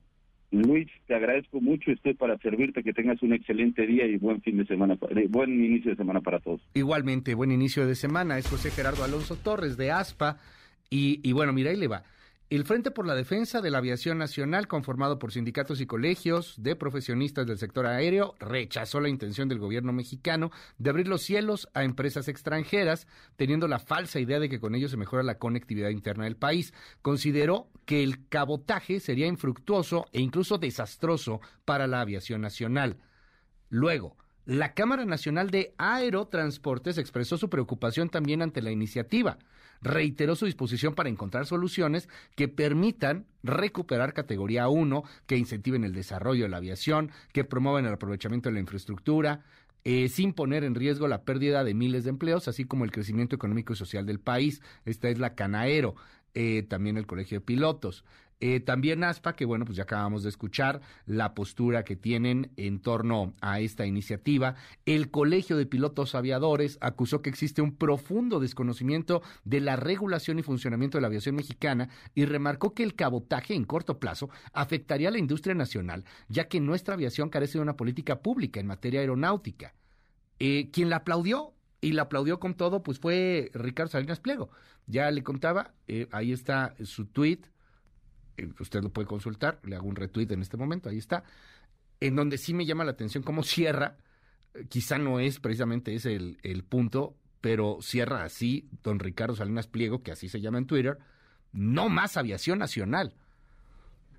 Luis, 0.52 0.88
te 1.08 1.16
agradezco 1.16 1.60
mucho. 1.60 1.92
Estoy 1.92 2.14
para 2.14 2.38
servirte. 2.38 2.84
Que 2.84 2.94
tengas 2.94 3.22
un 3.24 3.34
excelente 3.34 3.88
día 3.88 4.06
y 4.06 4.18
buen 4.18 4.42
fin 4.42 4.58
de 4.58 4.66
semana, 4.66 4.98
eh, 5.10 5.28
buen 5.28 5.52
inicio 5.52 5.92
de 5.92 5.98
semana 5.98 6.22
para 6.22 6.40
todos. 6.40 6.62
Igualmente, 6.76 7.34
buen 7.34 7.52
inicio 7.52 7.88
de 7.88 7.96
semana. 7.96 8.38
Es 8.38 8.48
José 8.48 8.70
Gerardo 8.70 9.04
Alonso 9.04 9.36
Torres 9.36 9.78
de 9.78 9.92
ASPA. 9.92 10.38
Y, 10.92 11.28
y 11.28 11.32
bueno, 11.32 11.54
mira, 11.54 11.72
ahí 11.72 11.78
le 11.78 11.88
va. 11.88 12.04
El 12.50 12.66
Frente 12.66 12.92
por 12.92 13.08
la 13.08 13.16
Defensa 13.16 13.62
de 13.62 13.72
la 13.72 13.80
Aviación 13.80 14.20
Nacional, 14.20 14.68
conformado 14.68 15.18
por 15.18 15.32
sindicatos 15.32 15.82
y 15.82 15.88
colegios 15.88 16.56
de 16.62 16.76
profesionistas 16.76 17.48
del 17.48 17.58
sector 17.58 17.88
aéreo, 17.88 18.36
rechazó 18.40 19.00
la 19.00 19.10
intención 19.10 19.50
del 19.50 19.58
gobierno 19.58 19.92
mexicano 19.92 20.52
de 20.78 20.92
abrir 20.92 21.08
los 21.08 21.24
cielos 21.24 21.68
a 21.74 21.84
empresas 21.84 22.28
extranjeras, 22.28 23.08
teniendo 23.38 23.68
la 23.68 23.80
falsa 23.80 24.20
idea 24.20 24.40
de 24.40 24.50
que 24.50 24.60
con 24.60 24.76
ello 24.76 24.88
se 24.88 24.98
mejora 24.98 25.24
la 25.24 25.40
conectividad 25.40 25.90
interna 25.90 26.26
del 26.26 26.36
país. 26.36 26.74
Consideró 27.02 27.70
que 27.86 28.04
el 28.04 28.28
cabotaje 28.28 29.00
sería 29.00 29.26
infructuoso 29.26 30.06
e 30.12 30.22
incluso 30.22 30.60
desastroso 30.60 31.42
para 31.66 31.88
la 31.88 32.02
aviación 32.02 32.42
nacional. 32.42 32.98
Luego, 33.70 34.16
la 34.46 34.74
Cámara 34.74 35.06
Nacional 35.06 35.50
de 35.50 35.74
Aerotransportes 35.78 36.98
expresó 36.98 37.38
su 37.38 37.50
preocupación 37.50 38.10
también 38.10 38.42
ante 38.42 38.62
la 38.62 38.72
iniciativa. 38.72 39.38
Reiteró 39.82 40.36
su 40.36 40.46
disposición 40.46 40.96
para 40.96 41.10
encontrar 41.10 41.46
soluciones 41.46 42.10
que 42.36 42.48
permitan 42.48 43.26
recuperar 43.42 44.14
categoría 44.14 44.68
1, 44.68 45.04
que 45.28 45.38
incentiven 45.38 45.84
el 45.84 45.94
desarrollo 45.94 46.44
de 46.44 46.50
la 46.50 46.58
aviación, 46.58 47.12
que 47.32 47.44
promuevan 47.44 47.86
el 47.86 47.94
aprovechamiento 47.94 48.50
de 48.50 48.54
la 48.54 48.60
infraestructura, 48.60 49.42
eh, 49.86 50.08
sin 50.08 50.34
poner 50.34 50.64
en 50.64 50.76
riesgo 50.76 51.08
la 51.08 51.24
pérdida 51.24 51.64
de 51.64 51.74
miles 51.74 52.06
de 52.06 52.12
empleos, 52.12 52.48
así 52.48 52.64
como 52.66 52.86
el 52.86 52.92
crecimiento 52.92 53.36
económico 53.36 53.74
y 53.74 53.76
social 53.76 54.06
del 54.06 54.20
país. 54.20 54.62
Esta 54.86 55.10
es 55.10 55.20
la 55.20 55.36
Canaero, 55.36 55.96
eh, 56.34 56.64
también 56.64 56.98
el 56.98 57.06
Colegio 57.06 57.40
de 57.40 57.46
Pilotos. 57.46 58.04
Eh, 58.46 58.60
también 58.60 59.06
ASPA, 59.06 59.38
que 59.38 59.46
bueno, 59.46 59.64
pues 59.64 59.78
ya 59.78 59.84
acabamos 59.84 60.24
de 60.24 60.30
escuchar 60.30 60.82
la 61.06 61.34
postura 61.34 61.86
que 61.86 61.96
tienen 61.96 62.52
en 62.58 62.82
torno 62.82 63.34
a 63.40 63.62
esta 63.62 63.86
iniciativa. 63.86 64.56
El 64.86 65.12
Colegio 65.12 65.56
de 65.56 65.66
Pilotos 65.66 66.14
Aviadores 66.14 66.78
acusó 66.82 67.22
que 67.22 67.30
existe 67.30 67.62
un 67.62 67.74
profundo 67.78 68.42
desconocimiento 68.42 69.22
de 69.46 69.62
la 69.62 69.78
regulación 69.78 70.40
y 70.40 70.44
funcionamiento 70.44 70.98
de 70.98 71.04
la 71.04 71.08
aviación 71.08 71.36
mexicana 71.36 71.88
y 72.16 72.26
remarcó 72.26 72.74
que 72.74 72.84
el 72.84 72.96
cabotaje 72.96 73.54
en 73.54 73.64
corto 73.64 73.98
plazo 73.98 74.30
afectaría 74.52 75.08
a 75.08 75.12
la 75.12 75.20
industria 75.20 75.56
nacional, 75.56 76.04
ya 76.28 76.50
que 76.50 76.60
nuestra 76.60 76.96
aviación 76.96 77.30
carece 77.30 77.60
de 77.60 77.62
una 77.62 77.78
política 77.78 78.20
pública 78.22 78.60
en 78.60 78.68
materia 78.68 79.00
aeronáutica. 79.00 79.74
Eh, 80.40 80.70
quien 80.70 80.90
la 80.90 80.98
aplaudió 80.98 81.54
y 81.84 81.92
la 81.92 82.04
aplaudió 82.04 82.40
con 82.40 82.56
todo, 82.56 82.82
pues 82.82 83.00
fue 83.00 83.52
Ricardo 83.54 83.92
Salinas 83.92 84.20
Pliego. 84.20 84.50
Ya 84.88 85.12
le 85.12 85.22
contaba, 85.22 85.74
eh, 85.88 86.08
ahí 86.12 86.32
está 86.32 86.76
su 86.84 87.06
tweet 87.06 87.42
eh, 88.38 88.50
usted 88.60 88.82
lo 88.82 88.90
puede 88.90 89.08
consultar, 89.08 89.60
le 89.64 89.76
hago 89.76 89.88
un 89.88 89.96
retweet 89.96 90.32
en 90.32 90.42
este 90.42 90.58
momento, 90.58 90.90
ahí 90.90 90.98
está, 90.98 91.24
en 92.00 92.16
donde 92.16 92.38
sí 92.38 92.54
me 92.54 92.66
llama 92.66 92.84
la 92.84 92.92
atención 92.92 93.24
cómo 93.24 93.44
cierra, 93.44 93.98
eh, 94.54 94.66
quizá 94.68 94.98
no 94.98 95.20
es 95.20 95.40
precisamente 95.40 95.94
ese 95.94 96.16
el, 96.16 96.38
el 96.42 96.64
punto, 96.64 97.16
pero 97.42 97.80
cierra 97.82 98.24
así 98.24 98.70
don 98.82 99.00
Ricardo 99.00 99.36
Salinas 99.36 99.68
Pliego, 99.68 100.02
que 100.02 100.12
así 100.12 100.30
se 100.30 100.42
llama 100.42 100.58
en 100.58 100.68
Twitter, 100.68 100.98
no 101.52 101.90
más 101.90 102.18
aviación 102.18 102.60
nacional. 102.60 103.14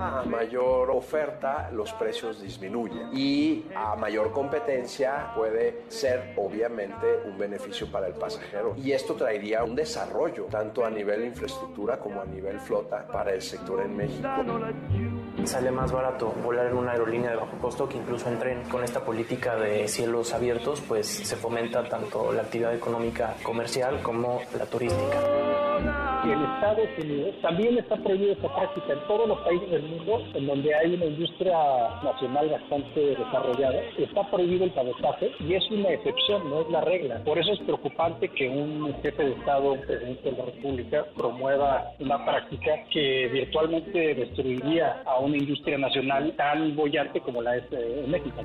a 0.02 0.24
mayor 0.24 0.90
oferta 0.90 1.70
los 1.72 1.94
precios 1.94 2.42
disminuyen 2.42 3.16
y 3.16 3.66
a 3.76 3.96
mayor 3.96 4.32
competencia 4.32 5.32
puede 5.36 5.84
ser 5.90 6.34
obviamente 6.38 7.20
un 7.26 7.38
beneficio 7.38 7.86
para 7.92 8.08
el 8.08 8.14
pasajero 8.14 8.76
y 8.78 8.94
esto 8.94 9.14
traería 9.14 9.64
un 9.64 9.76
desarrollo 9.76 10.46
tanto 10.46 10.84
a 10.84 10.90
nivel 10.90 11.26
infraestructura 11.26 12.00
como 12.00 12.20
a 12.20 12.26
nivel 12.26 12.60
flota 12.60 13.06
para 13.08 13.34
el 13.34 13.42
sector 13.44 13.82
en 13.82 13.96
México. 13.96 14.28
Sale 15.46 15.72
más 15.72 15.92
barato 15.92 16.34
volar 16.44 16.68
en 16.68 16.78
una 16.78 16.92
aerolínea 16.92 17.32
de 17.32 17.36
bajo 17.36 17.58
costo 17.60 17.88
que 17.88 17.98
incluso 17.98 18.30
en 18.30 18.40
tren. 18.40 18.64
Con 18.70 18.84
esta 18.84 19.04
política 19.04 19.56
de 19.56 19.88
cielos 19.88 20.34
abiertos 20.34 20.82
pues 20.88 21.08
se 21.08 21.36
fomenta 21.36 21.88
tanto 21.88 22.32
la 22.32 22.44
actividad 22.44 22.74
económica 22.74 23.36
comercial 23.44 24.02
como 24.02 24.42
la 24.58 24.66
turística 24.66 26.01
y 26.24 26.32
en 26.32 26.44
Estados 26.44 26.90
Unidos 27.04 27.36
también 27.42 27.78
está 27.78 27.96
prohibida 27.98 28.34
esta 28.34 28.54
práctica 28.54 28.94
en 28.94 29.00
todos 29.08 29.28
los 29.28 29.40
países 29.40 29.72
del 29.72 29.84
mundo 29.84 30.24
en 30.34 30.48
donde 30.48 30.76
hay 30.76 30.94
una 30.94 31.06
industria 31.06 31.58
nacional 32.04 32.50
bastante 32.50 33.00
desarrollada. 33.00 33.82
Está 33.98 34.30
prohibido 34.30 34.66
el 34.66 34.74
cabotaje 34.74 35.32
y 35.40 35.54
es 35.54 35.72
una 35.72 35.90
excepción, 35.90 36.50
no 36.50 36.62
es 36.62 36.70
la 36.70 36.82
regla. 36.82 37.24
Por 37.24 37.40
eso 37.40 37.54
es 37.54 37.60
preocupante 37.60 38.30
que 38.30 38.50
un 38.50 38.94
jefe 39.02 39.24
de 39.24 39.32
Estado, 39.32 39.76
presidente 39.88 40.32
de 40.32 40.38
la 40.38 40.46
República, 40.46 41.06
promueva 41.16 41.92
una 42.00 42.24
práctica 42.24 42.72
que 42.92 43.28
virtualmente 43.30 44.16
destruiría 44.16 45.02
a 45.06 45.20
una 45.20 45.38
industria 45.38 45.78
nacional 45.78 46.34
tan 46.38 46.76
bollante 46.76 47.20
como 47.22 47.42
la 47.42 47.58
es 47.58 47.64
eh, 47.72 48.04
en 48.06 48.12
México. 48.12 48.42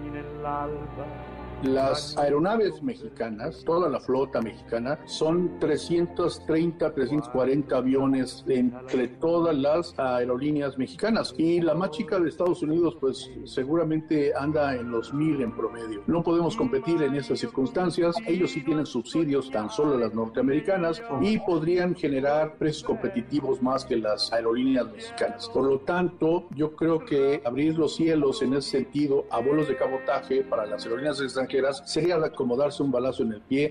Las 1.63 2.17
aeronaves 2.19 2.83
mexicanas, 2.83 3.65
toda 3.65 3.89
la 3.89 3.99
flota 3.99 4.43
mexicana, 4.43 4.99
son 5.07 5.59
330, 5.59 6.93
340 6.93 7.77
aviones 7.77 8.45
entre 8.47 9.09
todas 9.09 9.57
las 9.57 9.99
aerolíneas 9.99 10.77
mexicanas. 10.77 11.35
Y 11.39 11.63
la 11.63 11.75
más 11.75 11.93
chica 11.93 12.21
de 12.21 12.29
Estados 12.29 12.63
Unidos, 12.63 12.99
pues 13.01 13.31
seguramente 13.45 14.33
anda 14.39 14.77
en 14.77 14.91
los 14.91 15.15
mil 15.15 15.41
en 15.41 15.57
promedio. 15.57 16.03
No 16.07 16.23
podemos 16.23 16.57
competir 16.57 17.01
en 17.03 17.15
esas 17.15 17.41
circunstancias. 17.41 18.15
Ellos 18.27 18.51
sí 18.51 18.63
tienen 18.63 18.85
subsidios, 18.85 19.51
tan 19.51 19.71
solo 19.71 19.97
las 19.97 20.13
norteamericanas, 20.13 21.03
y 21.23 21.39
podrían 21.39 21.95
generar 21.95 22.57
precios 22.59 22.85
competitivos 22.85 23.63
más 23.63 23.87
que 23.87 23.97
las 23.97 24.31
aerolíneas 24.31 24.93
mexicanas. 24.93 25.49
Por 25.49 25.65
lo 25.65 25.81
tanto, 25.81 26.49
yo 26.55 26.77
creo 26.77 26.99
que 26.99 27.41
abrir 27.47 27.79
los 27.79 27.97
cielos 27.97 28.43
en 28.43 28.55
ese 28.55 28.71
sentido 28.71 29.25
a 29.31 29.41
vuelos 29.41 29.69
de 29.69 29.77
cabotaje 29.77 30.43
para 30.43 30.67
las 30.67 30.85
aerolíneas 30.85 31.19
extranjeras 31.47 31.83
sería 31.87 32.17
acomodarse 32.17 32.83
un 32.83 32.91
balazo 32.91 33.23
en 33.23 33.33
el 33.33 33.41
pie. 33.41 33.71